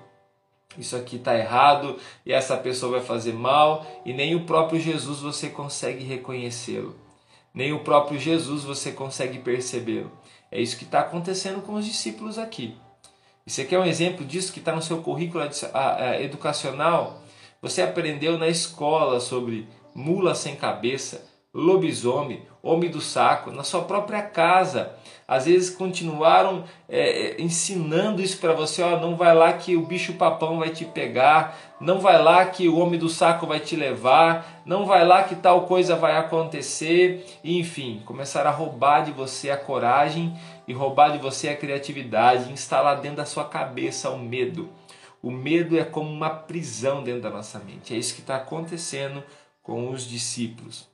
Isso 0.78 0.96
aqui 0.96 1.16
está 1.16 1.36
errado 1.36 1.98
e 2.24 2.32
essa 2.32 2.56
pessoa 2.56 2.92
vai 2.92 3.02
fazer 3.02 3.34
mal 3.34 3.86
e 4.06 4.14
nem 4.14 4.34
o 4.34 4.46
próprio 4.46 4.80
Jesus 4.80 5.20
você 5.20 5.50
consegue 5.50 6.02
reconhecê-lo. 6.02 7.01
Nem 7.54 7.72
o 7.72 7.80
próprio 7.80 8.18
Jesus 8.18 8.64
você 8.64 8.92
consegue 8.92 9.38
percebê-lo. 9.38 10.10
É 10.50 10.60
isso 10.60 10.76
que 10.76 10.84
está 10.84 11.00
acontecendo 11.00 11.62
com 11.62 11.74
os 11.74 11.84
discípulos 11.84 12.38
aqui. 12.38 12.76
Isso 13.46 13.60
aqui 13.60 13.74
é 13.74 13.78
um 13.78 13.84
exemplo 13.84 14.24
disso 14.24 14.52
que 14.52 14.58
está 14.58 14.74
no 14.74 14.82
seu 14.82 15.02
currículo 15.02 15.44
educacional. 16.20 17.22
Você 17.60 17.82
aprendeu 17.82 18.38
na 18.38 18.48
escola 18.48 19.20
sobre 19.20 19.68
mula 19.94 20.34
sem 20.34 20.56
cabeça, 20.56 21.26
lobisomem, 21.54 22.46
homem 22.62 22.90
do 22.90 23.00
saco, 23.00 23.50
na 23.50 23.62
sua 23.62 23.82
própria 23.82 24.22
casa. 24.22 24.94
Às 25.28 25.46
vezes 25.46 25.70
continuaram 25.70 26.64
é, 26.88 27.32
é 27.32 27.40
ensinando 27.40 28.22
isso 28.22 28.38
para 28.38 28.52
você: 28.52 28.82
ó, 28.82 28.98
não 28.98 29.16
vai 29.16 29.34
lá 29.34 29.52
que 29.52 29.76
o 29.76 29.86
bicho 29.86 30.14
papão 30.14 30.58
vai 30.58 30.70
te 30.70 30.84
pegar, 30.84 31.58
não 31.80 32.00
vai 32.00 32.22
lá 32.22 32.44
que 32.46 32.68
o 32.68 32.78
homem 32.78 32.98
do 32.98 33.08
saco 33.08 33.46
vai 33.46 33.60
te 33.60 33.76
levar, 33.76 34.62
não 34.64 34.86
vai 34.86 35.04
lá 35.06 35.22
que 35.24 35.36
tal 35.36 35.66
coisa 35.66 35.96
vai 35.96 36.16
acontecer. 36.16 37.26
E, 37.44 37.58
enfim, 37.58 38.02
começaram 38.04 38.50
a 38.50 38.54
roubar 38.54 39.04
de 39.04 39.12
você 39.12 39.50
a 39.50 39.56
coragem 39.56 40.34
e 40.66 40.72
roubar 40.72 41.10
de 41.10 41.18
você 41.18 41.48
a 41.48 41.56
criatividade, 41.56 42.52
instalar 42.52 43.00
dentro 43.00 43.18
da 43.18 43.26
sua 43.26 43.44
cabeça 43.44 44.10
o 44.10 44.18
medo. 44.18 44.70
O 45.22 45.30
medo 45.30 45.78
é 45.78 45.84
como 45.84 46.10
uma 46.10 46.30
prisão 46.30 47.02
dentro 47.02 47.22
da 47.22 47.30
nossa 47.30 47.58
mente. 47.60 47.94
É 47.94 47.96
isso 47.96 48.14
que 48.14 48.20
está 48.22 48.36
acontecendo 48.36 49.22
com 49.62 49.90
os 49.90 50.08
discípulos. 50.08 50.91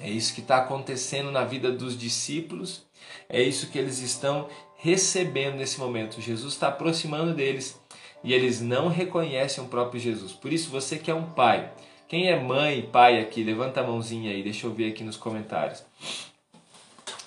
É 0.00 0.10
isso 0.10 0.34
que 0.34 0.40
está 0.40 0.58
acontecendo 0.58 1.30
na 1.30 1.44
vida 1.44 1.70
dos 1.70 1.96
discípulos, 1.96 2.82
é 3.28 3.40
isso 3.40 3.68
que 3.68 3.78
eles 3.78 4.00
estão 4.00 4.48
recebendo 4.76 5.56
nesse 5.56 5.78
momento. 5.78 6.20
Jesus 6.20 6.54
está 6.54 6.68
aproximando 6.68 7.32
deles 7.32 7.80
e 8.22 8.32
eles 8.32 8.60
não 8.60 8.88
reconhecem 8.88 9.62
o 9.62 9.68
próprio 9.68 10.00
Jesus. 10.00 10.32
Por 10.32 10.52
isso, 10.52 10.70
você 10.70 10.98
que 10.98 11.10
é 11.10 11.14
um 11.14 11.30
pai, 11.30 11.72
quem 12.08 12.28
é 12.28 12.38
mãe 12.38 12.80
e 12.80 12.82
pai 12.82 13.20
aqui, 13.20 13.42
levanta 13.42 13.80
a 13.80 13.86
mãozinha 13.86 14.30
aí, 14.30 14.42
deixa 14.42 14.66
eu 14.66 14.74
ver 14.74 14.90
aqui 14.90 15.04
nos 15.04 15.16
comentários. 15.16 15.82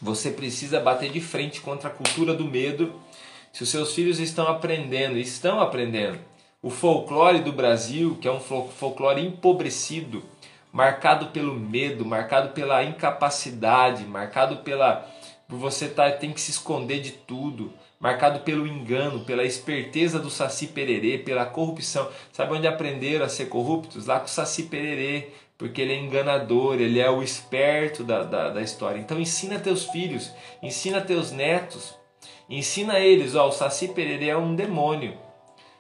Você 0.02 0.30
precisa 0.30 0.80
bater 0.80 1.12
de 1.12 1.20
frente 1.20 1.62
contra 1.62 1.90
a 1.90 1.92
cultura 1.92 2.34
do 2.34 2.46
medo. 2.46 2.94
Se 3.52 3.64
os 3.64 3.70
seus 3.70 3.94
filhos 3.94 4.20
estão 4.20 4.48
aprendendo, 4.48 5.18
estão 5.18 5.60
aprendendo, 5.60 6.20
o 6.62 6.70
folclore 6.70 7.40
do 7.40 7.52
Brasil, 7.52 8.18
que 8.22 8.28
é 8.28 8.32
um 8.32 8.40
folclore 8.40 9.26
empobrecido, 9.26 10.24
marcado 10.72 11.28
pelo 11.28 11.54
medo, 11.54 12.06
marcado 12.06 12.50
pela 12.50 12.84
incapacidade, 12.84 14.06
marcado 14.06 14.58
pela 14.58 15.08
por 15.48 15.58
você 15.58 15.88
tá, 15.88 16.12
tem 16.12 16.34
que 16.34 16.42
se 16.42 16.52
esconder 16.52 17.00
de 17.00 17.12
tudo, 17.12 17.72
marcado 18.00 18.42
pelo 18.42 18.68
engano, 18.68 19.24
pela 19.24 19.46
esperteza 19.46 20.20
do 20.20 20.30
Saci 20.30 20.68
Pererê, 20.68 21.18
pela 21.20 21.46
corrupção. 21.46 22.10
Sabe 22.34 22.54
onde 22.54 22.68
aprenderam 22.68 23.26
a 23.26 23.30
ser 23.30 23.46
corruptos? 23.46 24.08
Lá 24.08 24.20
com 24.20 24.26
o 24.26 24.30
Saci 24.30 24.64
Pererê, 24.64 25.30
porque 25.58 25.82
ele 25.82 25.94
é 25.94 26.00
enganador, 26.00 26.76
ele 26.82 27.00
é 27.00 27.10
o 27.10 27.24
esperto 27.24 28.04
da, 28.04 28.24
da, 28.24 28.50
da 28.50 28.62
história. 28.62 29.00
Então 29.00 29.20
ensina 29.20 29.58
teus 29.58 29.86
filhos, 29.86 30.34
ensina 30.62 31.00
teus 31.00 31.32
netos, 31.32 31.96
ensina 32.50 33.00
eles, 33.00 33.34
ó, 33.34 33.48
o 33.48 33.52
Saci 33.52 33.88
Pererê 33.88 34.28
é 34.28 34.38
um 34.38 34.54
demônio, 34.54 35.18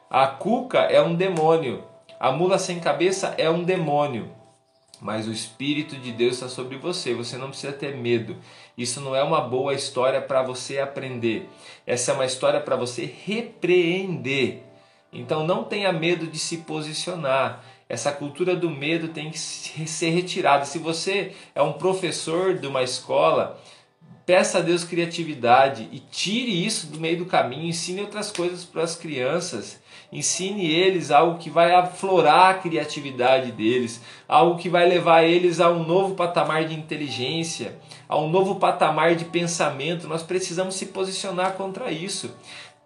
a 0.09 0.27
Cuca 0.27 0.79
é 0.79 1.01
um 1.01 1.13
demônio, 1.13 1.83
a 2.17 2.31
mula 2.31 2.57
sem 2.57 2.79
cabeça 2.79 3.35
é 3.37 3.49
um 3.49 3.63
demônio 3.63 4.36
mas 5.01 5.27
o 5.27 5.31
Espírito 5.31 5.95
de 5.95 6.11
Deus 6.11 6.35
está 6.35 6.49
sobre 6.49 6.77
você, 6.77 7.13
você 7.13 7.37
não 7.37 7.49
precisa 7.49 7.73
ter 7.73 7.95
medo. 7.95 8.35
Isso 8.77 8.99
não 9.01 9.15
é 9.15 9.23
uma 9.23 9.41
boa 9.41 9.73
história 9.73 10.21
para 10.21 10.41
você 10.41 10.79
aprender, 10.79 11.47
essa 11.85 12.11
é 12.11 12.13
uma 12.13 12.25
história 12.25 12.59
para 12.59 12.75
você 12.75 13.05
repreender. 13.25 14.63
Então 15.11 15.45
não 15.45 15.63
tenha 15.63 15.91
medo 15.93 16.27
de 16.27 16.37
se 16.37 16.57
posicionar. 16.57 17.63
Essa 17.89 18.11
cultura 18.11 18.55
do 18.55 18.69
medo 18.69 19.07
tem 19.07 19.31
que 19.31 19.39
ser 19.39 20.09
retirada. 20.09 20.65
Se 20.65 20.77
você 20.77 21.33
é 21.55 21.61
um 21.61 21.73
professor 21.73 22.57
de 22.57 22.67
uma 22.67 22.83
escola, 22.83 23.61
peça 24.25 24.57
a 24.57 24.61
Deus 24.61 24.83
criatividade 24.83 25.87
e 25.91 25.99
tire 25.99 26.65
isso 26.65 26.87
do 26.87 26.99
meio 26.99 27.17
do 27.17 27.25
caminho, 27.25 27.65
ensine 27.65 28.01
outras 28.01 28.29
coisas 28.29 28.65
para 28.65 28.83
as 28.83 28.95
crianças. 28.95 29.79
Ensine 30.11 30.65
eles 30.65 31.11
algo 31.11 31.37
que 31.37 31.49
vai 31.49 31.73
aflorar 31.75 32.51
a 32.51 32.53
criatividade 32.53 33.51
deles, 33.51 34.01
algo 34.27 34.57
que 34.57 34.69
vai 34.69 34.87
levar 34.87 35.23
eles 35.23 35.59
a 35.59 35.69
um 35.69 35.83
novo 35.83 36.15
patamar 36.15 36.65
de 36.65 36.73
inteligência, 36.73 37.77
a 38.07 38.17
um 38.17 38.29
novo 38.29 38.55
patamar 38.55 39.15
de 39.15 39.25
pensamento. 39.25 40.07
Nós 40.07 40.23
precisamos 40.23 40.75
se 40.75 40.87
posicionar 40.87 41.53
contra 41.53 41.91
isso. 41.91 42.33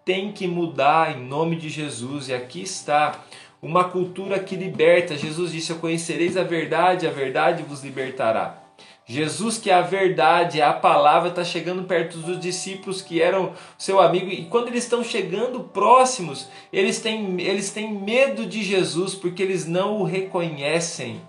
Tem 0.04 0.32
que 0.32 0.48
mudar 0.48 1.16
em 1.16 1.24
nome 1.24 1.54
de 1.54 1.68
Jesus, 1.68 2.28
e 2.28 2.34
aqui 2.34 2.62
está 2.62 3.20
uma 3.62 3.84
cultura 3.84 4.40
que 4.40 4.56
liberta. 4.56 5.16
Jesus 5.16 5.52
disse: 5.52 5.70
Eu 5.70 5.78
conhecereis 5.78 6.36
a 6.36 6.42
verdade, 6.42 7.06
a 7.06 7.10
verdade 7.10 7.62
vos 7.62 7.84
libertará. 7.84 8.61
Jesus, 9.04 9.58
que 9.58 9.70
é 9.70 9.74
a 9.74 9.82
verdade, 9.82 10.60
é 10.60 10.64
a 10.64 10.72
palavra, 10.72 11.28
está 11.28 11.44
chegando 11.44 11.82
perto 11.82 12.18
dos 12.18 12.38
discípulos 12.38 13.02
que 13.02 13.20
eram 13.20 13.52
seu 13.76 14.00
amigo, 14.00 14.30
e 14.30 14.44
quando 14.44 14.68
eles 14.68 14.84
estão 14.84 15.02
chegando 15.02 15.60
próximos, 15.60 16.48
eles 16.72 17.00
têm, 17.00 17.40
eles 17.40 17.70
têm 17.70 17.92
medo 17.92 18.46
de 18.46 18.62
Jesus 18.62 19.14
porque 19.14 19.42
eles 19.42 19.66
não 19.66 20.00
o 20.00 20.04
reconhecem. 20.04 21.20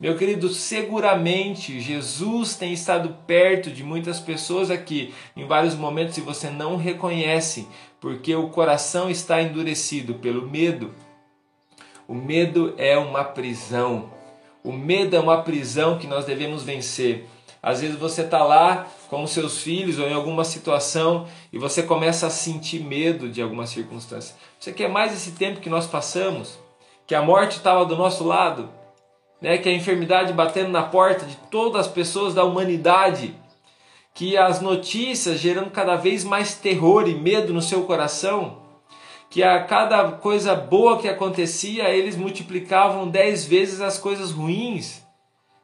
Meu 0.00 0.16
querido, 0.16 0.48
seguramente 0.48 1.78
Jesus 1.78 2.56
tem 2.56 2.72
estado 2.72 3.18
perto 3.26 3.70
de 3.70 3.84
muitas 3.84 4.18
pessoas 4.18 4.70
aqui 4.70 5.14
em 5.36 5.46
vários 5.46 5.74
momentos 5.74 6.16
e 6.16 6.22
você 6.22 6.48
não 6.48 6.76
reconhece, 6.76 7.68
porque 8.00 8.34
o 8.34 8.48
coração 8.48 9.10
está 9.10 9.42
endurecido 9.42 10.14
pelo 10.14 10.48
medo. 10.48 10.90
O 12.08 12.14
medo 12.14 12.74
é 12.78 12.96
uma 12.96 13.22
prisão. 13.22 14.19
O 14.62 14.72
medo 14.72 15.16
é 15.16 15.20
uma 15.20 15.42
prisão 15.42 15.98
que 15.98 16.06
nós 16.06 16.24
devemos 16.24 16.62
vencer. 16.62 17.26
Às 17.62 17.80
vezes 17.80 17.96
você 17.96 18.22
está 18.22 18.42
lá 18.42 18.86
com 19.08 19.22
os 19.22 19.30
seus 19.30 19.62
filhos 19.62 19.98
ou 19.98 20.06
em 20.08 20.14
alguma 20.14 20.44
situação 20.44 21.26
e 21.52 21.58
você 21.58 21.82
começa 21.82 22.26
a 22.26 22.30
sentir 22.30 22.82
medo 22.82 23.28
de 23.28 23.42
alguma 23.42 23.66
circunstância. 23.66 24.34
Você 24.58 24.72
quer 24.72 24.88
mais 24.88 25.12
esse 25.12 25.32
tempo 25.32 25.60
que 25.60 25.68
nós 25.68 25.86
passamos? 25.86 26.58
Que 27.06 27.14
a 27.14 27.22
morte 27.22 27.56
estava 27.56 27.84
do 27.84 27.96
nosso 27.96 28.24
lado? 28.24 28.70
Né? 29.40 29.58
Que 29.58 29.68
a 29.68 29.74
enfermidade 29.74 30.32
batendo 30.32 30.70
na 30.70 30.82
porta 30.82 31.26
de 31.26 31.36
todas 31.50 31.86
as 31.86 31.88
pessoas 31.92 32.34
da 32.34 32.44
humanidade? 32.44 33.34
Que 34.14 34.36
as 34.36 34.60
notícias 34.60 35.38
gerando 35.38 35.70
cada 35.70 35.96
vez 35.96 36.24
mais 36.24 36.54
terror 36.54 37.08
e 37.08 37.14
medo 37.14 37.52
no 37.52 37.62
seu 37.62 37.84
coração? 37.84 38.59
Que 39.30 39.44
a 39.44 39.62
cada 39.62 40.10
coisa 40.10 40.56
boa 40.56 40.98
que 40.98 41.08
acontecia, 41.08 41.88
eles 41.88 42.16
multiplicavam 42.16 43.08
dez 43.08 43.44
vezes 43.44 43.80
as 43.80 43.96
coisas 43.96 44.32
ruins. 44.32 45.06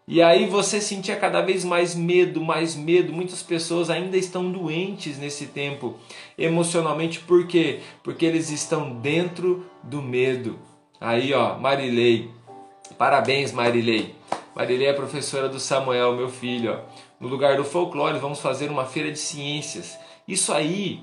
E 0.06 0.22
aí 0.22 0.46
você 0.46 0.80
sentia 0.80 1.16
cada 1.16 1.42
vez 1.42 1.64
mais 1.64 1.92
medo, 1.92 2.40
mais 2.40 2.76
medo. 2.76 3.12
Muitas 3.12 3.42
pessoas 3.42 3.90
ainda 3.90 4.16
estão 4.16 4.52
doentes 4.52 5.18
nesse 5.18 5.46
tempo, 5.46 5.96
emocionalmente, 6.38 7.18
por 7.18 7.48
quê? 7.48 7.80
Porque 8.04 8.24
eles 8.24 8.50
estão 8.50 9.00
dentro 9.00 9.66
do 9.82 10.00
medo. 10.00 10.56
Aí, 11.00 11.34
ó, 11.34 11.58
Marilei. 11.58 12.30
Parabéns, 12.96 13.50
Marilei. 13.50 14.14
Marilei 14.54 14.86
é 14.86 14.92
professora 14.92 15.48
do 15.48 15.58
Samuel, 15.58 16.14
meu 16.14 16.28
filho. 16.28 16.72
Ó. 16.72 16.78
No 17.18 17.26
lugar 17.26 17.56
do 17.56 17.64
folclore, 17.64 18.20
vamos 18.20 18.38
fazer 18.38 18.70
uma 18.70 18.84
feira 18.84 19.10
de 19.10 19.18
ciências. 19.18 19.98
Isso 20.28 20.52
aí 20.52 21.02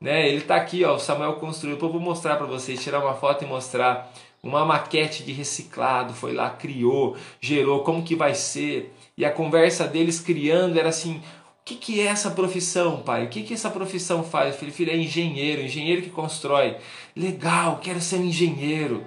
né? 0.00 0.28
Ele 0.28 0.38
está 0.38 0.56
aqui, 0.56 0.84
ó, 0.84 0.94
o 0.94 0.98
Samuel 0.98 1.34
construiu. 1.34 1.78
Eu 1.78 1.90
vou 1.90 2.00
mostrar 2.00 2.36
para 2.36 2.46
vocês, 2.46 2.82
tirar 2.82 3.00
uma 3.00 3.14
foto 3.14 3.44
e 3.44 3.46
mostrar 3.46 4.10
uma 4.42 4.64
maquete 4.64 5.22
de 5.22 5.32
reciclado, 5.32 6.14
foi 6.14 6.32
lá, 6.32 6.48
criou, 6.50 7.16
gerou, 7.40 7.84
como 7.84 8.02
que 8.02 8.16
vai 8.16 8.34
ser. 8.34 8.94
E 9.16 9.24
a 9.24 9.30
conversa 9.30 9.86
deles 9.86 10.18
criando 10.18 10.78
era 10.78 10.88
assim: 10.88 11.16
o 11.16 11.64
que, 11.64 11.74
que 11.74 12.00
é 12.00 12.06
essa 12.06 12.30
profissão, 12.30 13.02
pai? 13.02 13.26
O 13.26 13.28
que, 13.28 13.42
que 13.42 13.54
essa 13.54 13.70
profissão 13.70 14.24
faz? 14.24 14.56
Filho, 14.56 14.72
filho, 14.72 14.92
é 14.92 14.96
engenheiro, 14.96 15.62
engenheiro 15.62 16.02
que 16.02 16.10
constrói. 16.10 16.76
Legal, 17.14 17.78
quero 17.82 18.00
ser 18.00 18.16
um 18.16 18.24
engenheiro. 18.24 19.04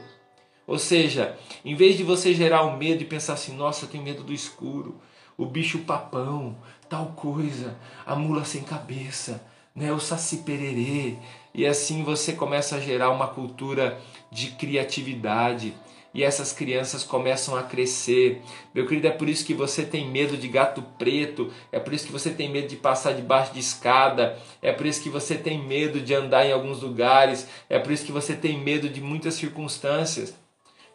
Ou 0.66 0.80
seja, 0.80 1.38
em 1.66 1.76
vez 1.76 1.98
de 1.98 2.04
você 2.04 2.34
gerar 2.34 2.64
o 2.64 2.70
um 2.70 2.78
medo 2.78 3.02
e 3.02 3.06
pensar 3.06 3.34
assim, 3.34 3.56
nossa, 3.56 3.84
eu 3.84 3.90
tenho 3.90 4.04
medo 4.04 4.24
do 4.24 4.32
escuro, 4.32 4.96
o 5.38 5.46
bicho 5.46 5.80
papão, 5.80 6.56
tal 6.88 7.08
coisa, 7.08 7.76
a 8.06 8.16
mula 8.16 8.46
sem 8.46 8.64
cabeça, 8.64 9.44
né, 9.76 9.92
o 9.92 10.00
saci 10.00 10.38
pererê, 10.38 11.16
e 11.54 11.66
assim 11.66 12.04
você 12.04 12.34
começa 12.34 12.76
a 12.76 12.80
gerar 12.80 13.10
uma 13.10 13.28
cultura 13.28 14.00
de 14.32 14.52
criatividade. 14.52 15.74
E 16.14 16.24
essas 16.24 16.54
crianças 16.54 17.04
começam 17.04 17.56
a 17.56 17.64
crescer. 17.64 18.40
Meu 18.72 18.86
querido, 18.86 19.08
é 19.08 19.10
por 19.10 19.28
isso 19.28 19.44
que 19.44 19.54
você 19.54 19.84
tem 19.84 20.08
medo 20.08 20.38
de 20.38 20.48
gato 20.48 20.84
preto, 21.00 21.52
é 21.72 21.80
por 21.80 21.92
isso 21.92 22.06
que 22.06 22.12
você 22.12 22.30
tem 22.30 22.52
medo 22.52 22.68
de 22.68 22.76
passar 22.76 23.14
debaixo 23.14 23.52
de 23.52 23.60
escada, 23.60 24.38
é 24.62 24.72
por 24.72 24.86
isso 24.86 25.02
que 25.02 25.10
você 25.10 25.36
tem 25.36 25.58
medo 25.66 26.00
de 26.00 26.14
andar 26.14 26.46
em 26.46 26.52
alguns 26.52 26.84
lugares, 26.84 27.48
é 27.68 27.80
por 27.80 27.92
isso 27.92 28.06
que 28.06 28.12
você 28.12 28.36
tem 28.36 28.60
medo 28.60 28.88
de 28.90 29.02
muitas 29.02 29.34
circunstâncias 29.34 30.36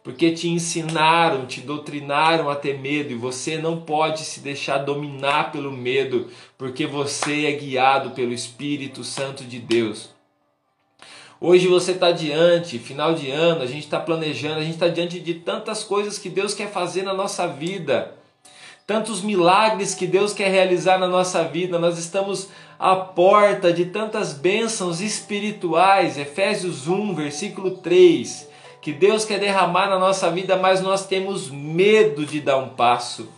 porque 0.03 0.33
te 0.33 0.49
ensinaram, 0.49 1.47
te 1.47 1.61
doutrinaram 1.61 2.49
a 2.49 2.57
ter 2.57 2.79
medo 2.79 3.13
e 3.13 3.17
você 3.17 3.59
não 3.59 3.81
pode 3.81 4.21
se 4.21 4.41
deixar 4.41 4.79
dominar 4.79 5.53
pelo 5.53 5.73
medo, 5.73 6.29
porque 6.57 6.87
você 6.87 7.47
é 7.47 7.53
guiado 7.53 8.11
pelo 8.11 8.33
Espírito 8.33 9.05
Santo 9.05 9.45
de 9.45 9.59
Deus. 9.59 10.11
Hoje 11.41 11.69
você 11.69 11.93
está 11.93 12.11
diante, 12.11 12.81
final 12.81 13.15
de 13.15 13.31
ano, 13.31 13.63
a 13.63 13.67
gente 13.67 13.85
está 13.85 14.01
planejando, 14.01 14.59
a 14.59 14.65
gente 14.65 14.75
está 14.75 14.89
diante 14.89 15.21
de 15.21 15.35
tantas 15.35 15.85
coisas 15.85 16.19
que 16.19 16.29
Deus 16.29 16.53
quer 16.53 16.69
fazer 16.69 17.03
na 17.03 17.15
nossa 17.15 17.47
vida, 17.47 18.15
tantos 18.85 19.23
milagres 19.23 19.95
que 19.95 20.07
Deus 20.07 20.33
quer 20.33 20.51
realizar 20.51 20.99
na 20.99 21.07
nossa 21.07 21.45
vida. 21.45 21.79
Nós 21.79 21.97
estamos 21.97 22.49
à 22.77 22.97
porta 22.97 23.73
de 23.73 23.85
tantas 23.85 24.33
bênçãos 24.33 25.01
espirituais. 25.01 26.19
Efésios 26.19 26.89
1, 26.89 27.15
versículo 27.15 27.73
3. 27.73 28.48
Que 28.81 28.93
Deus 28.93 29.25
quer 29.25 29.41
derramar 29.41 29.89
na 29.89 29.99
nossa 29.99 30.31
vida, 30.31 30.57
mas 30.57 30.81
nós 30.81 31.07
temos 31.07 31.51
medo 31.51 32.25
de 32.25 32.41
dar 32.41 32.59
um 32.59 32.71
passo. 32.71 33.29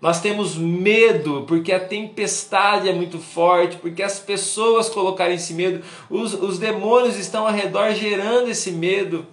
Nós 0.00 0.20
temos 0.20 0.56
medo 0.56 1.44
porque 1.46 1.72
a 1.72 1.80
tempestade 1.80 2.88
é 2.88 2.92
muito 2.92 3.18
forte, 3.18 3.76
porque 3.76 4.02
as 4.02 4.18
pessoas 4.18 4.88
colocaram 4.88 5.34
esse 5.34 5.52
medo, 5.52 5.84
os, 6.08 6.32
os 6.32 6.58
demônios 6.58 7.16
estão 7.16 7.46
ao 7.46 7.52
redor 7.52 7.92
gerando 7.92 8.48
esse 8.48 8.72
medo. 8.72 9.26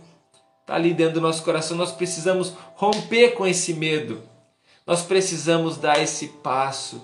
Está 0.61 0.75
ali 0.75 0.93
dentro 0.93 1.15
do 1.15 1.21
nosso 1.21 1.43
coração. 1.43 1.77
Nós 1.77 1.93
precisamos 1.93 2.53
romper 2.75 3.29
com 3.29 3.47
esse 3.47 3.73
medo. 3.73 4.21
Nós 4.85 5.01
precisamos 5.01 5.77
dar 5.77 6.01
esse 6.01 6.27
passo. 6.27 7.01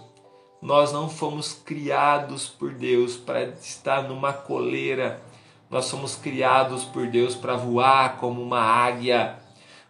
Nós 0.62 0.91
não 0.91 1.10
fomos 1.10 1.54
criados 1.54 2.47
por 2.47 2.73
Deus 2.73 3.15
para 3.15 3.43
estar 3.62 4.04
numa 4.04 4.34
coleira. 4.34 5.21
Nós 5.74 5.86
somos 5.86 6.16
criados 6.16 6.84
por 6.84 7.08
Deus 7.08 7.34
para 7.34 7.56
voar 7.56 8.18
como 8.18 8.40
uma 8.44 8.60
águia. 8.60 9.40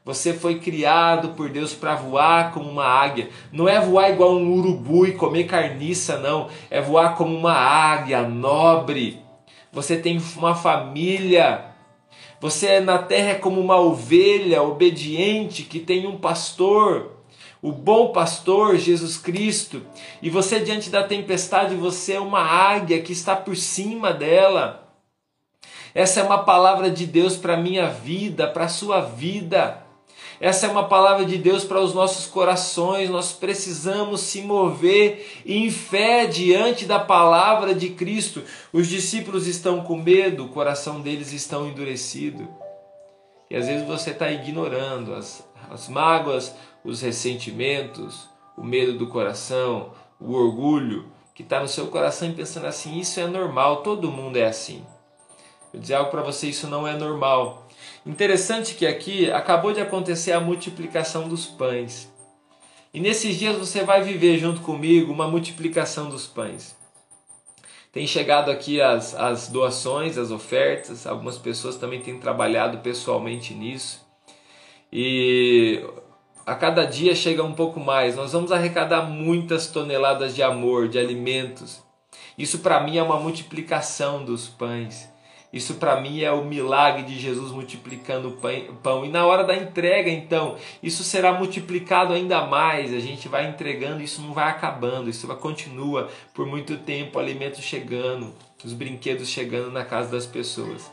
Você 0.06 0.34
foi 0.34 0.58
criado 0.58 1.32
por 1.36 1.50
Deus 1.50 1.74
para 1.74 1.94
voar 1.94 2.54
como 2.54 2.70
uma 2.70 2.86
águia. 2.86 3.30
Não 3.52 3.68
é 3.68 3.82
voar 3.82 4.10
igual 4.10 4.34
um 4.38 4.50
urubu 4.54 5.06
e 5.06 5.12
comer 5.12 5.44
carniça, 5.44 6.18
não. 6.20 6.48
É 6.72 6.80
voar 6.80 7.18
como 7.18 7.36
uma 7.36 7.52
águia 7.52 8.22
nobre. 8.26 9.20
Você 9.74 9.98
tem 9.98 10.22
uma 10.38 10.56
família. 10.56 11.66
Você 12.40 12.80
na 12.80 13.00
terra 13.00 13.32
é 13.32 13.36
como 13.36 13.60
uma 13.60 13.76
ovelha 13.76 14.64
obediente 14.64 15.64
que 15.64 15.82
tem 15.82 16.08
um 16.08 16.18
pastor 16.18 17.12
o 17.62 17.72
bom 17.72 18.12
pastor 18.12 18.76
Jesus 18.76 19.16
Cristo, 19.16 19.84
e 20.22 20.30
você 20.30 20.60
diante 20.60 20.90
da 20.90 21.02
tempestade, 21.02 21.76
você 21.76 22.16
é 22.16 22.20
uma 22.20 22.42
águia 22.42 23.02
que 23.02 23.14
está 23.14 23.38
por 23.38 23.56
cima 23.56 24.12
dela. 24.12 24.83
Essa 25.96 26.22
é 26.22 26.24
uma 26.24 26.44
palavra 26.44 26.90
de 26.90 27.06
Deus 27.06 27.38
para 27.38 27.54
a 27.54 27.58
minha 27.58 27.88
vida, 27.88 28.48
para 28.48 28.66
a 28.66 28.70
sua 28.70 29.02
vida. 29.02 29.84
Essa 30.40 30.66
é 30.66 30.70
uma 30.70 30.88
palavra 30.88 31.24
de 31.24 31.38
Deus 31.38 31.64
para 31.64 31.80
os 31.80 31.94
nossos 31.94 32.26
corações. 32.26 33.10
Nós 33.10 33.32
precisamos 33.32 34.22
se 34.22 34.42
mover 34.42 35.44
em 35.46 35.70
fé 35.70 36.26
diante 36.26 36.86
da 36.86 37.00
palavra 37.00 37.76
de 37.76 37.92
Cristo. 37.92 38.42
Os 38.74 38.88
discípulos 38.88 39.48
estão 39.48 39.82
com 39.82 39.96
medo, 39.96 40.46
o 40.46 40.50
coração 40.50 41.00
deles 41.00 41.32
está 41.32 41.58
endurecido. 41.60 42.48
E 43.50 43.56
às 43.56 43.68
vezes 43.68 43.86
você 43.88 44.10
está 44.10 44.32
ignorando 44.32 45.14
as, 45.14 45.48
as 45.70 45.88
mágoas, 45.88 46.56
os 46.84 47.02
ressentimentos, 47.02 48.28
o 48.58 48.64
medo 48.64 48.98
do 48.98 49.08
coração, 49.08 49.92
o 50.20 50.34
orgulho 50.34 51.06
que 51.36 51.44
está 51.44 51.60
no 51.60 51.68
seu 51.68 51.88
coração 51.88 52.30
e 52.30 52.34
pensando 52.34 52.66
assim: 52.66 53.00
isso 53.00 53.20
é 53.20 53.28
normal, 53.28 53.84
todo 53.84 54.12
mundo 54.12 54.38
é 54.38 54.46
assim. 54.46 54.84
Vou 55.74 55.82
dizer 55.82 55.96
algo 55.96 56.12
para 56.12 56.22
você: 56.22 56.48
isso 56.48 56.68
não 56.68 56.88
é 56.88 56.96
normal. 56.96 57.68
Interessante 58.06 58.76
que 58.76 58.86
aqui 58.86 59.32
acabou 59.32 59.74
de 59.74 59.82
acontecer 59.82 60.32
a 60.32 60.40
multiplicação 60.40 61.28
dos 61.28 61.48
pães. 61.48 62.12
E 62.94 63.00
nesses 63.00 63.40
dias 63.40 63.58
você 63.58 63.84
vai 63.84 64.04
viver 64.04 64.38
junto 64.38 64.62
comigo 64.62 65.12
uma 65.12 65.28
multiplicação 65.28 66.10
dos 66.10 66.28
pães. 66.28 66.76
Tem 67.92 68.06
chegado 68.06 68.52
aqui 68.52 68.82
as, 68.82 69.16
as 69.16 69.48
doações, 69.48 70.18
as 70.18 70.32
ofertas, 70.32 71.08
algumas 71.08 71.38
pessoas 71.38 71.76
também 71.76 72.02
têm 72.02 72.20
trabalhado 72.20 72.80
pessoalmente 72.80 73.54
nisso. 73.54 74.06
E 74.92 75.84
a 76.46 76.54
cada 76.54 76.86
dia 76.86 77.16
chega 77.16 77.44
um 77.44 77.54
pouco 77.54 77.80
mais. 77.80 78.16
Nós 78.16 78.32
vamos 78.34 78.52
arrecadar 78.52 79.04
muitas 79.04 79.68
toneladas 79.68 80.36
de 80.36 80.44
amor, 80.44 80.88
de 80.88 81.00
alimentos. 81.00 81.82
Isso 82.38 82.60
para 82.60 82.80
mim 82.80 82.98
é 82.98 83.04
uma 83.04 83.20
multiplicação 83.20 84.24
dos 84.24 84.48
pães. 84.48 85.13
Isso 85.54 85.76
para 85.76 86.02
mim 86.02 86.22
é 86.22 86.32
o 86.32 86.44
milagre 86.44 87.04
de 87.04 87.20
Jesus 87.20 87.52
multiplicando 87.52 88.30
o 88.30 88.76
pão. 88.78 89.06
E 89.06 89.10
na 89.10 89.26
hora 89.26 89.44
da 89.44 89.56
entrega, 89.56 90.10
então, 90.10 90.58
isso 90.82 91.04
será 91.04 91.32
multiplicado 91.32 92.12
ainda 92.12 92.46
mais. 92.48 92.92
A 92.92 93.00
gente 93.00 93.30
vai 93.30 93.48
entregando, 93.48 94.02
isso 94.02 94.22
não 94.22 94.34
vai 94.34 94.50
acabando, 94.50 95.10
isso 95.10 95.28
vai 95.28 95.38
continua 95.38 96.10
por 96.34 96.48
muito 96.48 96.78
tempo, 96.78 97.20
alimentos 97.20 97.64
chegando, 97.64 98.34
os 98.66 98.74
brinquedos 98.74 99.30
chegando 99.30 99.72
na 99.72 99.86
casa 99.86 100.10
das 100.10 100.26
pessoas 100.26 100.92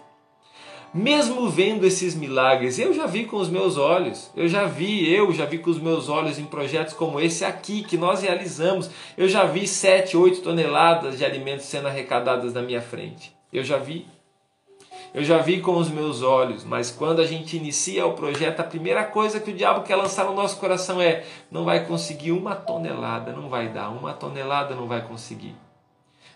mesmo 0.92 1.49
vendo 1.49 1.87
esses 1.87 2.14
milagres, 2.14 2.79
eu 2.79 2.92
já 2.92 3.07
vi 3.07 3.25
com 3.25 3.37
os 3.37 3.49
meus 3.49 3.77
olhos, 3.77 4.31
eu 4.37 4.49
já 4.49 4.64
vi, 4.64 5.09
eu 5.12 5.33
já 5.33 5.44
vi 5.44 5.59
com 5.59 5.70
os 5.70 5.79
meus 5.79 6.09
olhos 6.09 6.38
em 6.38 6.44
projetos 6.44 6.94
como 6.94 7.20
esse 7.20 7.44
aqui 7.44 7.83
que 7.83 7.96
nós 7.96 8.23
realizamos, 8.23 8.90
eu 9.16 9.29
já 9.29 9.44
vi 9.44 9.66
7, 9.66 10.16
8 10.16 10.42
toneladas 10.42 11.16
de 11.16 11.25
alimentos 11.25 11.66
sendo 11.66 11.87
arrecadadas 11.87 12.53
na 12.53 12.62
minha 12.62 12.83
frente. 12.83 13.33
Eu 13.53 13.62
já 13.62 13.77
vi. 13.77 14.07
Eu 15.12 15.25
já 15.25 15.38
vi 15.38 15.61
com 15.61 15.77
os 15.77 15.90
meus 15.90 16.23
olhos, 16.23 16.62
mas 16.62 16.90
quando 16.90 17.20
a 17.20 17.27
gente 17.27 17.57
inicia 17.57 18.07
o 18.07 18.12
projeto, 18.12 18.61
a 18.61 18.64
primeira 18.64 19.03
coisa 19.05 19.40
que 19.40 19.51
o 19.51 19.55
diabo 19.55 19.83
quer 19.83 19.96
lançar 19.96 20.25
no 20.25 20.35
nosso 20.35 20.57
coração 20.59 21.01
é: 21.01 21.25
não 21.51 21.64
vai 21.64 21.85
conseguir 21.85 22.31
uma 22.31 22.55
tonelada, 22.55 23.33
não 23.33 23.49
vai 23.49 23.68
dar, 23.68 23.90
uma 23.90 24.12
tonelada 24.12 24.75
não 24.75 24.87
vai 24.87 25.03
conseguir. 25.03 25.55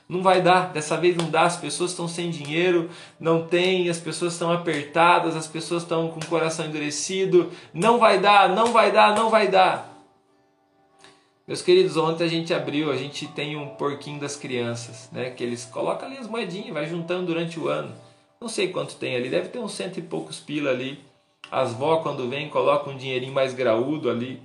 Não 0.08 0.22
vai 0.22 0.42
dar, 0.42 0.72
dessa 0.72 0.96
vez 0.96 1.16
não 1.16 1.30
dá, 1.30 1.42
as 1.42 1.56
pessoas 1.56 1.92
estão 1.92 2.06
sem 2.06 2.30
dinheiro, 2.30 2.90
não 3.18 3.46
tem, 3.46 3.88
as 3.88 3.98
pessoas 3.98 4.34
estão 4.34 4.52
apertadas, 4.52 5.34
as 5.34 5.46
pessoas 5.46 5.82
estão 5.82 6.08
com 6.08 6.20
o 6.20 6.26
coração 6.26 6.66
endurecido, 6.66 7.50
não 7.72 7.98
vai 7.98 8.18
dar, 8.18 8.50
não 8.50 8.66
vai 8.66 8.92
dar, 8.92 9.14
não 9.14 9.30
vai 9.30 9.48
dar. 9.48 9.94
Meus 11.46 11.62
queridos, 11.62 11.96
ontem 11.96 12.24
a 12.24 12.28
gente 12.28 12.52
abriu, 12.52 12.90
a 12.90 12.96
gente 12.96 13.26
tem 13.28 13.56
um 13.56 13.68
porquinho 13.68 14.18
das 14.18 14.34
crianças, 14.34 15.08
né? 15.12 15.30
Que 15.30 15.44
eles 15.44 15.64
colocam 15.64 16.08
ali 16.08 16.18
as 16.18 16.26
moedinhas, 16.26 16.74
vai 16.74 16.86
juntando 16.86 17.26
durante 17.26 17.58
o 17.60 17.68
ano. 17.68 17.94
Não 18.44 18.48
sei 18.50 18.68
quanto 18.68 18.96
tem 18.96 19.16
ali, 19.16 19.30
deve 19.30 19.48
ter 19.48 19.58
uns 19.58 19.72
cento 19.72 19.96
e 19.98 20.02
poucos 20.02 20.38
pila 20.38 20.68
ali. 20.68 21.02
As 21.50 21.72
vó, 21.72 22.02
quando 22.02 22.28
vêm, 22.28 22.50
colocam 22.50 22.92
um 22.92 22.96
dinheirinho 22.98 23.32
mais 23.32 23.54
graúdo 23.54 24.10
ali. 24.10 24.38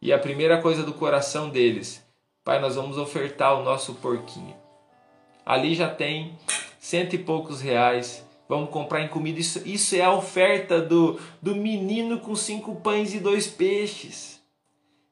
E 0.00 0.12
a 0.12 0.18
primeira 0.20 0.62
coisa 0.62 0.84
do 0.84 0.94
coração 0.94 1.50
deles 1.50 2.00
Pai, 2.44 2.60
nós 2.60 2.76
vamos 2.76 2.98
ofertar 2.98 3.60
o 3.60 3.64
nosso 3.64 3.94
porquinho. 3.94 4.54
Ali 5.44 5.74
já 5.74 5.88
tem 5.88 6.38
cento 6.78 7.14
e 7.14 7.18
poucos 7.18 7.60
reais. 7.60 8.24
Vamos 8.48 8.70
comprar 8.70 9.02
em 9.02 9.08
comida. 9.08 9.40
Isso, 9.40 9.60
isso 9.66 9.96
é 9.96 10.02
a 10.02 10.12
oferta 10.12 10.80
do, 10.80 11.18
do 11.42 11.56
menino 11.56 12.20
com 12.20 12.36
cinco 12.36 12.76
pães 12.76 13.12
e 13.12 13.18
dois 13.18 13.48
peixes. 13.48 14.40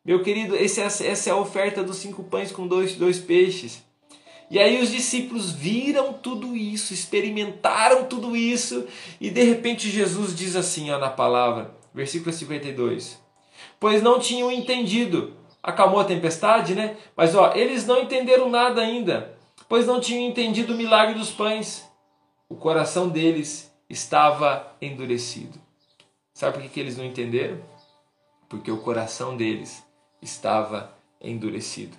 Meu 0.05 0.23
querido, 0.23 0.55
esse, 0.55 0.81
é 0.81 0.85
essa 0.85 1.29
é 1.29 1.33
a 1.33 1.37
oferta 1.37 1.83
dos 1.83 1.97
cinco 1.97 2.23
pães 2.23 2.53
com 2.53 2.69
dois, 2.69 2.95
dois 2.95 3.19
peixes. 3.19 3.83
E 4.51 4.59
aí 4.59 4.83
os 4.83 4.91
discípulos 4.91 5.53
viram 5.53 6.13
tudo 6.13 6.57
isso, 6.57 6.93
experimentaram 6.93 8.05
tudo 8.05 8.37
isso, 8.37 8.87
e 9.21 9.31
de 9.31 9.45
repente 9.45 9.89
Jesus 9.89 10.35
diz 10.35 10.57
assim 10.57 10.91
ó, 10.91 10.99
na 10.99 11.09
palavra, 11.09 11.75
versículo 11.95 12.33
52: 12.33 13.23
Pois 13.79 14.03
não 14.03 14.19
tinham 14.19 14.51
entendido 14.51 15.41
acalmou 15.63 16.01
a 16.01 16.05
tempestade, 16.05 16.75
né? 16.75 16.97
Mas 17.17 17.35
ó, 17.35 17.53
eles 17.55 17.87
não 17.87 18.01
entenderam 18.01 18.49
nada 18.49 18.81
ainda, 18.81 19.37
pois 19.69 19.87
não 19.87 20.01
tinham 20.01 20.29
entendido 20.29 20.73
o 20.73 20.77
milagre 20.77 21.15
dos 21.15 21.31
pães. 21.31 21.89
O 22.49 22.57
coração 22.57 23.09
deles 23.09 23.73
estava 23.89 24.75
endurecido. 24.81 25.61
Sabe 26.33 26.55
por 26.55 26.63
que, 26.63 26.69
que 26.69 26.81
eles 26.81 26.97
não 26.97 27.05
entenderam? 27.05 27.61
Porque 28.49 28.71
o 28.71 28.81
coração 28.81 29.37
deles 29.37 29.85
estava 30.21 30.97
endurecido. 31.21 31.97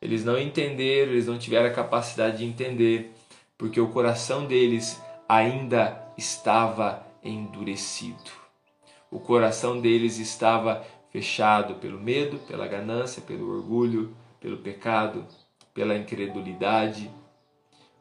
Eles 0.00 0.24
não 0.24 0.38
entenderam, 0.38 1.12
eles 1.12 1.26
não 1.26 1.38
tiveram 1.38 1.66
a 1.66 1.72
capacidade 1.72 2.38
de 2.38 2.44
entender, 2.44 3.12
porque 3.56 3.80
o 3.80 3.88
coração 3.88 4.46
deles 4.46 5.00
ainda 5.28 6.00
estava 6.16 7.04
endurecido. 7.22 8.30
O 9.10 9.18
coração 9.18 9.80
deles 9.80 10.18
estava 10.18 10.84
fechado 11.10 11.74
pelo 11.76 11.98
medo, 11.98 12.38
pela 12.46 12.68
ganância, 12.68 13.22
pelo 13.22 13.50
orgulho, 13.50 14.14
pelo 14.40 14.58
pecado, 14.58 15.26
pela 15.74 15.96
incredulidade. 15.96 17.10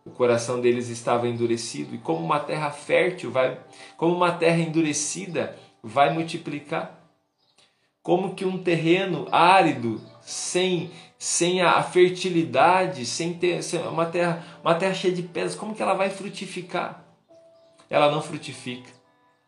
O 0.05 0.11
coração 0.11 0.61
deles 0.61 0.89
estava 0.89 1.27
endurecido 1.27 1.95
e 1.95 1.97
como 1.97 2.23
uma 2.23 2.39
terra 2.39 2.71
fértil 2.71 3.31
vai, 3.31 3.59
como 3.95 4.15
uma 4.15 4.31
terra 4.31 4.59
endurecida 4.59 5.57
vai 5.81 6.13
multiplicar. 6.13 6.93
Como 8.01 8.35
que 8.35 8.45
um 8.45 8.61
terreno 8.61 9.27
árido, 9.31 10.01
sem 10.21 10.91
sem 11.17 11.61
a 11.61 11.81
fertilidade, 11.81 13.05
sem 13.05 13.33
ter 13.33 13.59
uma 13.91 14.05
terra, 14.05 14.43
uma 14.61 14.75
terra 14.75 14.93
cheia 14.93 15.13
de 15.13 15.23
pedras, 15.23 15.55
como 15.55 15.73
que 15.75 15.81
ela 15.81 15.93
vai 15.93 16.09
frutificar? 16.09 17.03
Ela 17.89 18.11
não 18.11 18.21
frutifica. 18.21 18.91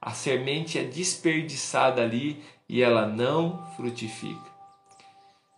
A 0.02 0.12
semente 0.12 0.80
é 0.80 0.84
desperdiçada 0.84 2.02
ali 2.02 2.44
e 2.68 2.82
ela 2.82 3.06
não 3.06 3.66
frutifica. 3.76 4.50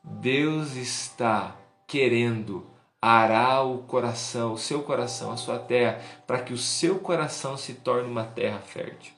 Deus 0.04 0.76
está 0.76 1.56
querendo 1.86 2.65
arar 3.02 3.65
o 3.65 3.80
coração, 3.84 4.54
o 4.54 4.58
seu 4.58 4.82
coração, 4.84 5.32
a 5.32 5.38
sua 5.38 5.60
terra, 5.60 6.02
para 6.26 6.41
que 6.41 6.54
o 6.54 6.58
seu 6.58 7.00
coração 7.00 7.56
se 7.56 7.76
torne 7.76 8.10
uma 8.10 8.24
terra 8.24 8.60
fértil. 8.60 9.13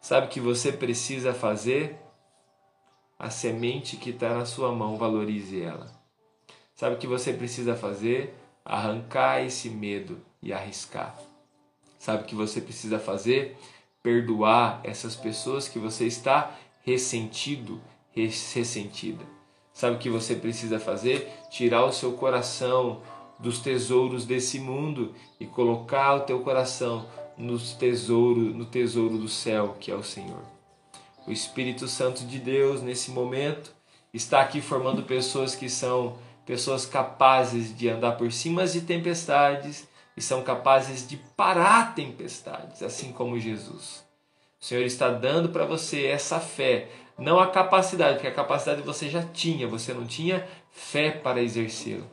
Sabe 0.00 0.26
o 0.26 0.30
que 0.30 0.40
você 0.40 0.70
precisa 0.70 1.32
fazer? 1.34 1.98
a 3.18 3.30
semente 3.30 3.96
que 3.96 4.10
está 4.10 4.34
na 4.34 4.44
sua 4.44 4.72
mão, 4.72 4.96
valorize 4.96 5.60
ela. 5.60 5.86
Sabe 6.76 6.96
o 6.96 6.98
que 6.98 7.06
você 7.06 7.32
precisa 7.32 7.74
fazer? 7.74 8.34
Arrancar 8.62 9.42
esse 9.42 9.70
medo 9.70 10.20
e 10.42 10.52
arriscar. 10.52 11.18
Sabe 11.98 12.22
o 12.22 12.26
que 12.26 12.34
você 12.34 12.60
precisa 12.60 12.98
fazer? 12.98 13.56
Perdoar 14.02 14.80
essas 14.84 15.16
pessoas 15.16 15.68
que 15.68 15.78
você 15.78 16.06
está 16.06 16.54
ressentido, 16.84 17.80
ressentida. 18.12 19.24
Sabe 19.72 19.96
o 19.96 19.98
que 19.98 20.10
você 20.10 20.34
precisa 20.34 20.78
fazer? 20.78 21.32
Tirar 21.50 21.86
o 21.86 21.92
seu 21.92 22.12
coração 22.12 23.00
dos 23.38 23.58
tesouros 23.58 24.26
desse 24.26 24.60
mundo 24.60 25.14
e 25.40 25.46
colocar 25.46 26.14
o 26.14 26.20
teu 26.20 26.40
coração 26.40 27.06
no 27.38 27.58
tesouro, 27.58 28.40
no 28.40 28.66
tesouro 28.66 29.16
do 29.16 29.28
céu, 29.28 29.76
que 29.80 29.90
é 29.90 29.94
o 29.94 30.02
Senhor. 30.02 30.42
O 31.26 31.32
Espírito 31.32 31.88
Santo 31.88 32.24
de 32.24 32.38
Deus 32.38 32.82
nesse 32.82 33.10
momento 33.10 33.74
está 34.12 34.42
aqui 34.42 34.60
formando 34.60 35.02
pessoas 35.02 35.54
que 35.54 35.70
são 35.70 36.18
pessoas 36.46 36.86
capazes 36.86 37.76
de 37.76 37.88
andar 37.88 38.12
por 38.12 38.32
cima 38.32 38.66
de 38.66 38.80
tempestades 38.80 39.86
e 40.16 40.22
são 40.22 40.42
capazes 40.42 41.06
de 41.06 41.16
parar 41.36 41.94
tempestades, 41.94 42.82
assim 42.82 43.12
como 43.12 43.38
Jesus. 43.38 44.04
O 44.58 44.64
Senhor 44.64 44.84
está 44.84 45.10
dando 45.10 45.50
para 45.50 45.66
você 45.66 46.06
essa 46.06 46.40
fé, 46.40 46.88
não 47.18 47.38
a 47.38 47.48
capacidade, 47.48 48.14
porque 48.14 48.28
a 48.28 48.34
capacidade 48.34 48.80
você 48.80 49.10
já 49.10 49.22
tinha, 49.22 49.68
você 49.68 49.92
não 49.92 50.06
tinha 50.06 50.46
fé 50.70 51.10
para 51.10 51.42
exercê-la. 51.42 52.06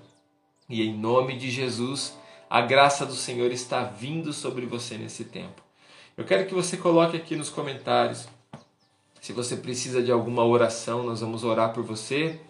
E 0.68 0.82
em 0.82 0.98
nome 0.98 1.38
de 1.38 1.50
Jesus, 1.50 2.18
a 2.50 2.60
graça 2.62 3.06
do 3.06 3.14
Senhor 3.14 3.52
está 3.52 3.84
vindo 3.84 4.34
sobre 4.34 4.66
você 4.66 4.98
nesse 4.98 5.26
tempo. 5.26 5.62
Eu 6.18 6.26
quero 6.26 6.46
que 6.46 6.54
você 6.54 6.76
coloque 6.76 7.16
aqui 7.16 7.36
nos 7.36 7.50
comentários 7.50 8.28
se 9.24 9.32
você 9.32 9.56
precisa 9.56 10.04
de 10.04 10.12
alguma 10.12 10.44
oração, 10.44 11.02
nós 11.04 11.22
vamos 11.22 11.46
orar 11.46 11.72
por 11.72 11.82
você. 11.82 12.42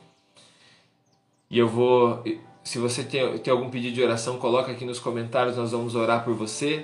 E 1.53 1.59
eu 1.59 1.67
vou, 1.67 2.23
se 2.63 2.79
você 2.79 3.03
tem, 3.03 3.37
tem 3.37 3.51
algum 3.53 3.69
pedido 3.69 3.93
de 3.93 4.01
oração, 4.01 4.39
coloca 4.39 4.71
aqui 4.71 4.83
nos 4.83 4.97
comentários, 4.97 5.55
nós 5.55 5.71
vamos 5.71 5.93
orar 5.93 6.23
por 6.23 6.33
você. 6.33 6.83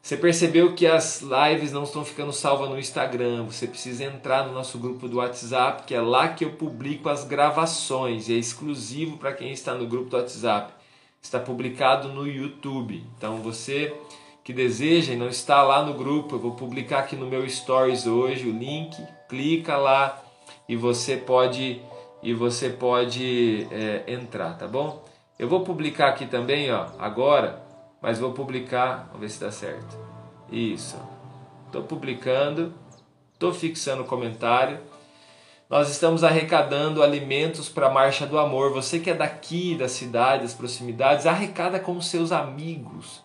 Você 0.00 0.16
percebeu 0.16 0.76
que 0.76 0.86
as 0.86 1.22
lives 1.22 1.72
não 1.72 1.82
estão 1.82 2.04
ficando 2.04 2.32
salvas 2.32 2.70
no 2.70 2.78
Instagram? 2.78 3.46
Você 3.46 3.66
precisa 3.66 4.04
entrar 4.04 4.46
no 4.46 4.52
nosso 4.52 4.78
grupo 4.78 5.08
do 5.08 5.16
WhatsApp, 5.16 5.82
que 5.88 5.92
é 5.92 6.00
lá 6.00 6.28
que 6.28 6.44
eu 6.44 6.52
publico 6.52 7.08
as 7.08 7.24
gravações, 7.24 8.30
é 8.30 8.34
exclusivo 8.34 9.18
para 9.18 9.32
quem 9.32 9.50
está 9.50 9.74
no 9.74 9.88
grupo 9.88 10.08
do 10.08 10.18
WhatsApp. 10.18 10.72
Está 11.20 11.40
publicado 11.40 12.10
no 12.10 12.28
YouTube. 12.28 13.04
Então 13.18 13.38
você 13.38 13.92
que 14.44 14.52
deseja 14.52 15.14
e 15.14 15.16
não 15.16 15.28
está 15.28 15.64
lá 15.64 15.84
no 15.84 15.94
grupo, 15.94 16.36
eu 16.36 16.38
vou 16.38 16.52
publicar 16.52 17.00
aqui 17.00 17.16
no 17.16 17.26
meu 17.26 17.46
stories 17.48 18.06
hoje 18.06 18.48
o 18.48 18.56
link, 18.56 18.96
clica 19.28 19.76
lá 19.76 20.22
e 20.68 20.76
você 20.76 21.16
pode 21.16 21.82
e 22.22 22.34
você 22.34 22.68
pode 22.68 23.66
é, 23.70 24.04
entrar, 24.06 24.56
tá 24.56 24.66
bom? 24.66 25.04
Eu 25.38 25.48
vou 25.48 25.60
publicar 25.60 26.08
aqui 26.08 26.26
também, 26.26 26.70
ó, 26.70 26.86
agora, 26.98 27.62
mas 28.02 28.18
vou 28.18 28.32
publicar, 28.32 29.06
vamos 29.06 29.20
ver 29.20 29.30
se 29.30 29.40
dá 29.40 29.50
certo. 29.50 29.98
Isso. 30.50 30.96
Estou 31.66 31.82
publicando, 31.82 32.74
estou 33.32 33.52
fixando 33.54 34.02
o 34.02 34.06
comentário. 34.06 34.80
Nós 35.68 35.88
estamos 35.88 36.24
arrecadando 36.24 37.02
alimentos 37.02 37.68
para 37.68 37.86
a 37.86 37.90
Marcha 37.90 38.26
do 38.26 38.38
Amor. 38.38 38.72
Você 38.72 38.98
que 38.98 39.08
é 39.08 39.14
daqui 39.14 39.76
da 39.76 39.88
cidade, 39.88 40.42
das 40.42 40.52
proximidades, 40.52 41.26
arrecada 41.26 41.78
com 41.78 42.00
seus 42.02 42.32
amigos. 42.32 43.22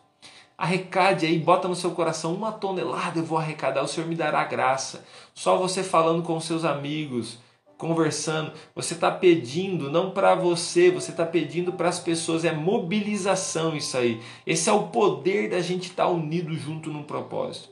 Arrecade 0.57 1.25
aí, 1.25 1.37
bota 1.37 1.67
no 1.67 1.75
seu 1.75 1.91
coração 1.91 2.33
uma 2.33 2.51
tonelada, 2.51 3.19
eu 3.19 3.25
vou 3.25 3.37
arrecadar, 3.37 3.83
o 3.83 3.87
Senhor 3.87 4.07
me 4.07 4.15
dará 4.15 4.43
graça. 4.45 5.03
Só 5.33 5.57
você 5.57 5.83
falando 5.83 6.23
com 6.23 6.39
seus 6.39 6.63
amigos, 6.63 7.39
conversando, 7.77 8.51
você 8.73 8.93
está 8.93 9.11
pedindo 9.11 9.91
não 9.91 10.11
para 10.11 10.35
você, 10.35 10.89
você 10.89 11.11
está 11.11 11.25
pedindo 11.25 11.73
para 11.73 11.89
as 11.89 11.99
pessoas, 11.99 12.45
é 12.45 12.51
mobilização 12.51 13.75
isso 13.75 13.97
aí. 13.97 14.19
Esse 14.45 14.69
é 14.69 14.73
o 14.73 14.87
poder 14.87 15.49
da 15.49 15.59
gente 15.59 15.89
estar 15.89 16.05
tá 16.05 16.09
unido 16.09 16.55
junto 16.55 16.89
num 16.89 17.03
propósito. 17.03 17.69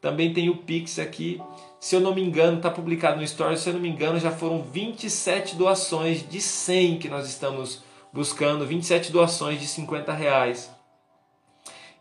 Também 0.00 0.32
tem 0.32 0.48
o 0.48 0.58
Pix 0.58 0.98
aqui, 0.98 1.40
se 1.80 1.96
eu 1.96 2.00
não 2.00 2.14
me 2.14 2.22
engano, 2.22 2.58
está 2.58 2.70
publicado 2.70 3.16
no 3.16 3.24
Story, 3.24 3.58
se 3.58 3.68
eu 3.68 3.74
não 3.74 3.80
me 3.80 3.88
engano, 3.88 4.18
já 4.18 4.30
foram 4.30 4.62
27 4.62 5.56
doações 5.56 6.28
de 6.28 6.40
100 6.40 6.98
que 6.98 7.08
nós 7.08 7.26
estamos 7.26 7.82
buscando, 8.12 8.66
27 8.66 9.10
doações 9.10 9.60
de 9.60 9.66
50 9.66 10.12
reais. 10.12 10.70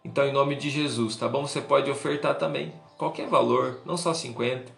Então, 0.03 0.25
em 0.25 0.31
nome 0.31 0.55
de 0.55 0.69
Jesus, 0.69 1.15
tá 1.15 1.27
bom? 1.27 1.45
Você 1.45 1.59
pode 1.59 1.89
ofertar 1.89 2.35
também 2.35 2.71
qualquer 2.97 3.27
valor, 3.27 3.81
não 3.85 3.97
só 3.97 4.13
50. 4.13 4.76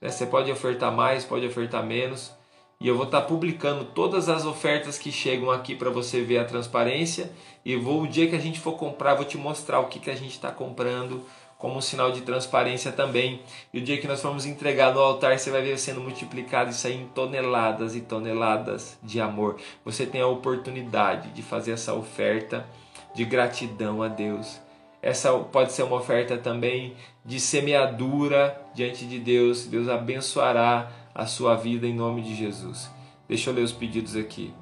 Né? 0.00 0.08
Você 0.08 0.26
pode 0.26 0.50
ofertar 0.50 0.92
mais, 0.92 1.24
pode 1.24 1.46
ofertar 1.46 1.84
menos. 1.84 2.32
E 2.80 2.86
eu 2.86 2.94
vou 2.94 3.06
estar 3.06 3.22
tá 3.22 3.26
publicando 3.26 3.84
todas 3.86 4.28
as 4.28 4.44
ofertas 4.44 4.98
que 4.98 5.10
chegam 5.10 5.50
aqui 5.50 5.74
para 5.74 5.90
você 5.90 6.22
ver 6.22 6.38
a 6.38 6.44
transparência. 6.44 7.32
E 7.64 7.76
vou 7.76 8.02
o 8.02 8.08
dia 8.08 8.28
que 8.28 8.36
a 8.36 8.40
gente 8.40 8.60
for 8.60 8.72
comprar, 8.74 9.14
vou 9.14 9.24
te 9.24 9.36
mostrar 9.36 9.80
o 9.80 9.86
que, 9.86 9.98
que 9.98 10.10
a 10.10 10.14
gente 10.14 10.32
está 10.32 10.50
comprando 10.50 11.22
como 11.58 11.76
um 11.76 11.80
sinal 11.80 12.12
de 12.12 12.20
transparência 12.20 12.92
também. 12.92 13.42
E 13.74 13.78
o 13.78 13.82
dia 13.82 13.98
que 13.98 14.06
nós 14.06 14.22
formos 14.22 14.46
entregar 14.46 14.94
no 14.94 15.00
altar, 15.00 15.36
você 15.36 15.50
vai 15.50 15.60
ver 15.60 15.76
sendo 15.76 16.00
multiplicado 16.00 16.70
isso 16.70 16.86
aí 16.86 16.94
em 16.94 17.06
toneladas 17.08 17.96
e 17.96 18.00
toneladas 18.00 18.96
de 19.02 19.20
amor. 19.20 19.56
Você 19.84 20.06
tem 20.06 20.20
a 20.20 20.28
oportunidade 20.28 21.30
de 21.30 21.42
fazer 21.42 21.72
essa 21.72 21.94
oferta 21.94 22.64
de 23.12 23.24
gratidão 23.24 24.02
a 24.02 24.08
Deus 24.08 24.60
essa 25.00 25.32
pode 25.32 25.72
ser 25.72 25.84
uma 25.84 25.96
oferta 25.96 26.36
também 26.36 26.96
de 27.24 27.38
semeadura 27.38 28.60
diante 28.74 29.06
de 29.06 29.18
Deus. 29.18 29.66
Deus 29.66 29.88
abençoará 29.88 30.90
a 31.14 31.26
sua 31.26 31.54
vida 31.54 31.86
em 31.86 31.94
nome 31.94 32.22
de 32.22 32.34
Jesus. 32.34 32.90
Deixa 33.28 33.50
eu 33.50 33.54
ler 33.54 33.62
os 33.62 33.72
pedidos 33.72 34.16
aqui. 34.16 34.52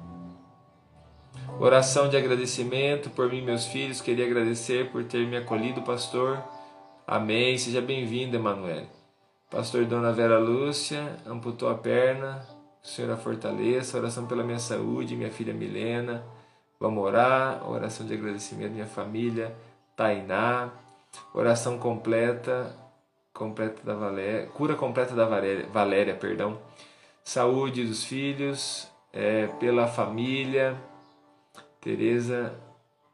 Oração 1.59 2.07
de 2.07 2.15
agradecimento 2.15 3.09
por 3.09 3.29
mim 3.29 3.41
meus 3.41 3.65
filhos. 3.65 3.99
Queria 3.99 4.25
agradecer 4.25 4.91
por 4.91 5.03
ter 5.03 5.25
me 5.25 5.37
acolhido, 5.37 5.81
pastor. 5.81 6.43
Amém. 7.05 7.57
Seja 7.57 7.81
bem-vindo, 7.81 8.35
Emanuel. 8.35 8.85
Pastor 9.49 9.85
Dona 9.85 10.11
Vera 10.11 10.37
Lúcia 10.37 11.17
amputou 11.25 11.69
a 11.69 11.75
perna. 11.75 12.45
O 12.83 12.87
Senhor 12.87 13.09
a 13.11 13.17
fortaleça. 13.17 13.97
Oração 13.97 14.27
pela 14.27 14.43
minha 14.43 14.59
saúde, 14.59 15.15
minha 15.15 15.31
filha 15.31 15.53
Milena. 15.53 16.23
Vamos 16.79 17.03
orar. 17.03 17.67
Oração 17.67 18.05
de 18.05 18.13
agradecimento, 18.13 18.73
minha 18.73 18.85
família. 18.85 19.55
Tainá, 19.97 20.69
oração 21.33 21.79
completa, 21.79 22.73
completa 23.33 23.81
da 23.83 23.95
Valéria, 23.95 24.47
cura 24.47 24.75
completa 24.75 25.15
da 25.15 25.25
Valéria, 25.25 25.67
Valéria 25.67 26.15
perdão, 26.15 26.59
saúde 27.23 27.83
dos 27.83 28.03
filhos, 28.03 28.87
é, 29.11 29.47
pela 29.59 29.87
família, 29.87 30.77
Teresa 31.81 32.53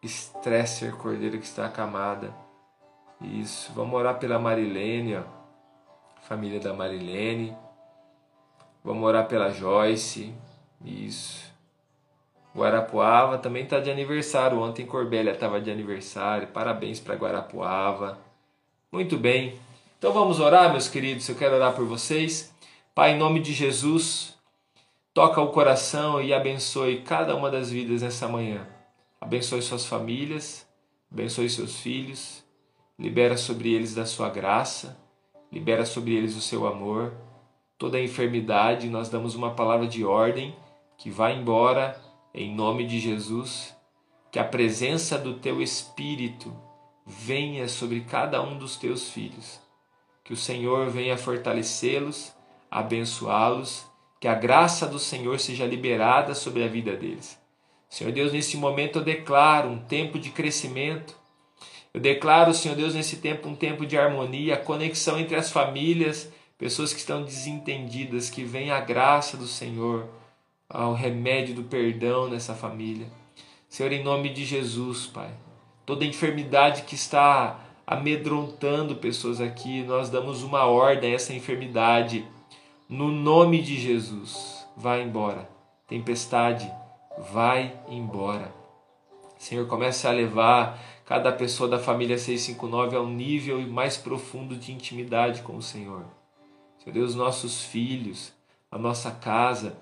Stresser 0.03 0.93
Cordeiro 0.97 1.39
que 1.39 1.45
está 1.45 1.67
acamada. 1.67 2.33
Isso, 3.21 3.71
vamos 3.73 3.95
orar 3.95 4.19
pela 4.19 4.37
Marilene, 4.37 5.15
ó, 5.15 5.23
família 6.23 6.59
da 6.59 6.73
Marilene. 6.73 7.55
Vamos 8.83 9.03
orar 9.05 9.25
pela 9.29 9.49
Joyce. 9.49 10.35
Isso. 10.83 11.52
Guarapuava 12.55 13.37
também 13.37 13.63
está 13.63 13.79
de 13.79 13.89
aniversário. 13.89 14.61
Ontem 14.61 14.85
Corbélia 14.85 15.31
estava 15.31 15.59
de 15.59 15.71
aniversário. 15.71 16.47
Parabéns 16.49 16.99
para 16.99 17.15
Guarapuava. 17.15 18.19
Muito 18.91 19.17
bem. 19.17 19.59
Então 19.97 20.13
vamos 20.13 20.39
orar, 20.39 20.71
meus 20.71 20.87
queridos. 20.87 21.27
Eu 21.27 21.35
quero 21.35 21.55
orar 21.55 21.73
por 21.73 21.85
vocês. 21.85 22.53
Pai, 22.93 23.13
em 23.13 23.17
nome 23.17 23.39
de 23.39 23.53
Jesus, 23.53 24.37
toca 25.13 25.41
o 25.41 25.47
coração 25.47 26.21
e 26.21 26.31
abençoe 26.31 27.01
cada 27.01 27.35
uma 27.35 27.49
das 27.49 27.71
vidas 27.71 28.03
nessa 28.03 28.27
manhã. 28.27 28.67
Abençoe 29.19 29.61
suas 29.61 29.85
famílias, 29.85 30.67
abençoe 31.11 31.49
seus 31.49 31.79
filhos, 31.79 32.43
libera 32.99 33.35
sobre 33.35 33.73
eles 33.73 33.95
da 33.95 34.05
sua 34.05 34.29
graça, 34.29 34.95
libera 35.51 35.85
sobre 35.85 36.13
eles 36.13 36.35
o 36.35 36.41
seu 36.41 36.67
amor. 36.67 37.13
Toda 37.79 37.99
enfermidade, 37.99 38.89
nós 38.89 39.09
damos 39.09 39.33
uma 39.33 39.55
palavra 39.55 39.87
de 39.87 40.05
ordem 40.05 40.55
que 40.97 41.09
vai 41.09 41.35
embora 41.35 41.99
em 42.33 42.53
nome 42.53 42.85
de 42.87 42.99
Jesus, 42.99 43.75
que 44.31 44.39
a 44.39 44.43
presença 44.43 45.17
do 45.17 45.35
teu 45.35 45.61
Espírito 45.61 46.51
venha 47.05 47.67
sobre 47.67 48.01
cada 48.01 48.41
um 48.41 48.57
dos 48.57 48.75
teus 48.75 49.09
filhos. 49.09 49.61
Que 50.23 50.33
o 50.33 50.37
Senhor 50.37 50.89
venha 50.89 51.17
fortalecê-los, 51.17 52.33
abençoá-los, 52.71 53.85
que 54.19 54.27
a 54.27 54.33
graça 54.33 54.87
do 54.87 54.97
Senhor 54.97 55.39
seja 55.39 55.67
liberada 55.67 56.33
sobre 56.33 56.63
a 56.63 56.67
vida 56.67 56.95
deles. 56.95 57.39
Senhor 57.87 58.11
Deus, 58.11 58.33
nesse 58.33 58.57
momento 58.57 58.99
eu 58.99 59.03
declaro 59.03 59.69
um 59.69 59.77
tempo 59.77 60.17
de 60.17 60.31
crescimento. 60.31 61.15
Eu 61.93 62.01
declaro, 62.01 62.53
Senhor 62.53 62.75
Deus, 62.75 62.95
nesse 62.95 63.17
tempo 63.17 63.47
um 63.47 63.55
tempo 63.55 63.85
de 63.85 63.95
harmonia, 63.95 64.57
conexão 64.57 65.19
entre 65.19 65.35
as 65.35 65.51
famílias, 65.51 66.31
pessoas 66.57 66.91
que 66.91 66.99
estão 66.99 67.23
desentendidas, 67.23 68.31
que 68.31 68.43
venha 68.43 68.75
a 68.75 68.81
graça 68.81 69.37
do 69.37 69.45
Senhor 69.45 70.09
ao 70.69 70.93
remédio 70.93 71.55
do 71.55 71.63
perdão 71.63 72.29
nessa 72.29 72.53
família. 72.53 73.07
Senhor, 73.69 73.91
em 73.91 74.03
nome 74.03 74.29
de 74.29 74.45
Jesus, 74.45 75.07
Pai, 75.07 75.31
toda 75.85 76.05
enfermidade 76.05 76.83
que 76.83 76.95
está 76.95 77.59
amedrontando 77.85 78.95
pessoas 78.95 79.41
aqui, 79.41 79.83
nós 79.83 80.09
damos 80.09 80.43
uma 80.43 80.65
ordem 80.65 81.11
a 81.11 81.15
essa 81.15 81.33
enfermidade. 81.33 82.25
No 82.87 83.11
nome 83.11 83.61
de 83.61 83.79
Jesus, 83.79 84.65
vai 84.75 85.01
embora. 85.01 85.49
Tempestade, 85.87 86.71
vai 87.31 87.75
embora. 87.89 88.53
Senhor, 89.37 89.67
comece 89.67 90.07
a 90.07 90.11
levar 90.11 90.79
cada 91.05 91.31
pessoa 91.31 91.69
da 91.69 91.77
família 91.77 92.17
659 92.17 92.95
ao 92.95 93.07
nível 93.07 93.59
mais 93.67 93.97
profundo 93.97 94.55
de 94.55 94.71
intimidade 94.71 95.41
com 95.41 95.57
o 95.57 95.61
Senhor. 95.61 96.05
Senhor 96.79 96.93
Deus, 96.93 97.15
nossos 97.15 97.63
filhos, 97.63 98.33
a 98.71 98.77
nossa 98.77 99.11
casa. 99.11 99.77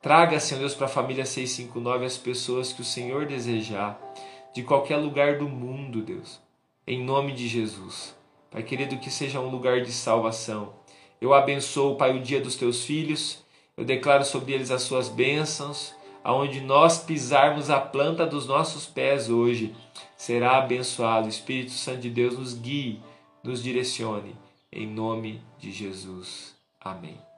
Traga, 0.00 0.40
Senhor 0.40 0.60
Deus, 0.60 0.74
para 0.74 0.86
a 0.86 0.90
família 0.90 1.24
659 1.24 2.06
as 2.06 2.16
pessoas 2.16 2.72
que 2.72 2.80
o 2.80 2.84
Senhor 2.84 3.26
desejar, 3.26 4.00
de 4.54 4.62
qualquer 4.62 4.96
lugar 4.96 5.38
do 5.38 5.48
mundo, 5.48 6.02
Deus. 6.02 6.40
Em 6.86 7.04
nome 7.04 7.32
de 7.32 7.46
Jesus. 7.46 8.16
Pai 8.50 8.62
querido, 8.62 8.98
que 8.98 9.10
seja 9.10 9.40
um 9.40 9.50
lugar 9.50 9.82
de 9.82 9.92
salvação 9.92 10.80
eu 11.20 11.34
abençoo, 11.34 11.96
Pai, 11.96 12.16
o 12.16 12.22
dia 12.22 12.40
dos 12.40 12.56
teus 12.56 12.84
filhos. 12.84 13.44
Eu 13.76 13.84
declaro 13.84 14.24
sobre 14.24 14.54
eles 14.54 14.70
as 14.70 14.82
suas 14.82 15.08
bênçãos. 15.08 15.94
Aonde 16.24 16.60
nós 16.60 16.98
pisarmos 16.98 17.70
a 17.70 17.80
planta 17.80 18.26
dos 18.26 18.46
nossos 18.46 18.86
pés 18.86 19.28
hoje, 19.30 19.74
será 20.16 20.58
abençoado. 20.58 21.26
O 21.26 21.30
Espírito 21.30 21.72
Santo 21.72 22.00
de 22.00 22.10
Deus 22.10 22.38
nos 22.38 22.54
guie, 22.54 23.00
nos 23.42 23.62
direcione. 23.62 24.34
Em 24.72 24.86
nome 24.86 25.42
de 25.58 25.70
Jesus. 25.72 26.54
Amém. 26.80 27.29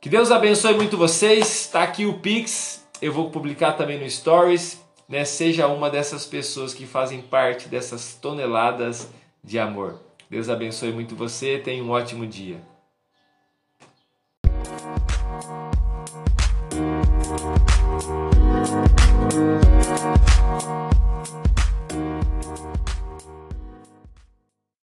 Que 0.00 0.08
Deus 0.08 0.30
abençoe 0.30 0.72
muito 0.72 0.96
vocês. 0.96 1.66
Está 1.66 1.82
aqui 1.82 2.06
o 2.06 2.18
Pix. 2.20 2.86
Eu 3.02 3.12
vou 3.12 3.30
publicar 3.30 3.74
também 3.74 4.00
no 4.00 4.08
Stories. 4.08 4.80
Né? 5.06 5.26
Seja 5.26 5.66
uma 5.66 5.90
dessas 5.90 6.24
pessoas 6.24 6.72
que 6.72 6.86
fazem 6.86 7.20
parte 7.20 7.68
dessas 7.68 8.14
toneladas 8.14 9.10
de 9.44 9.58
amor. 9.58 10.00
Deus 10.30 10.48
abençoe 10.48 10.90
muito 10.90 11.14
você. 11.14 11.58
Tenha 11.58 11.84
um 11.84 11.90
ótimo 11.90 12.26
dia. 12.26 12.58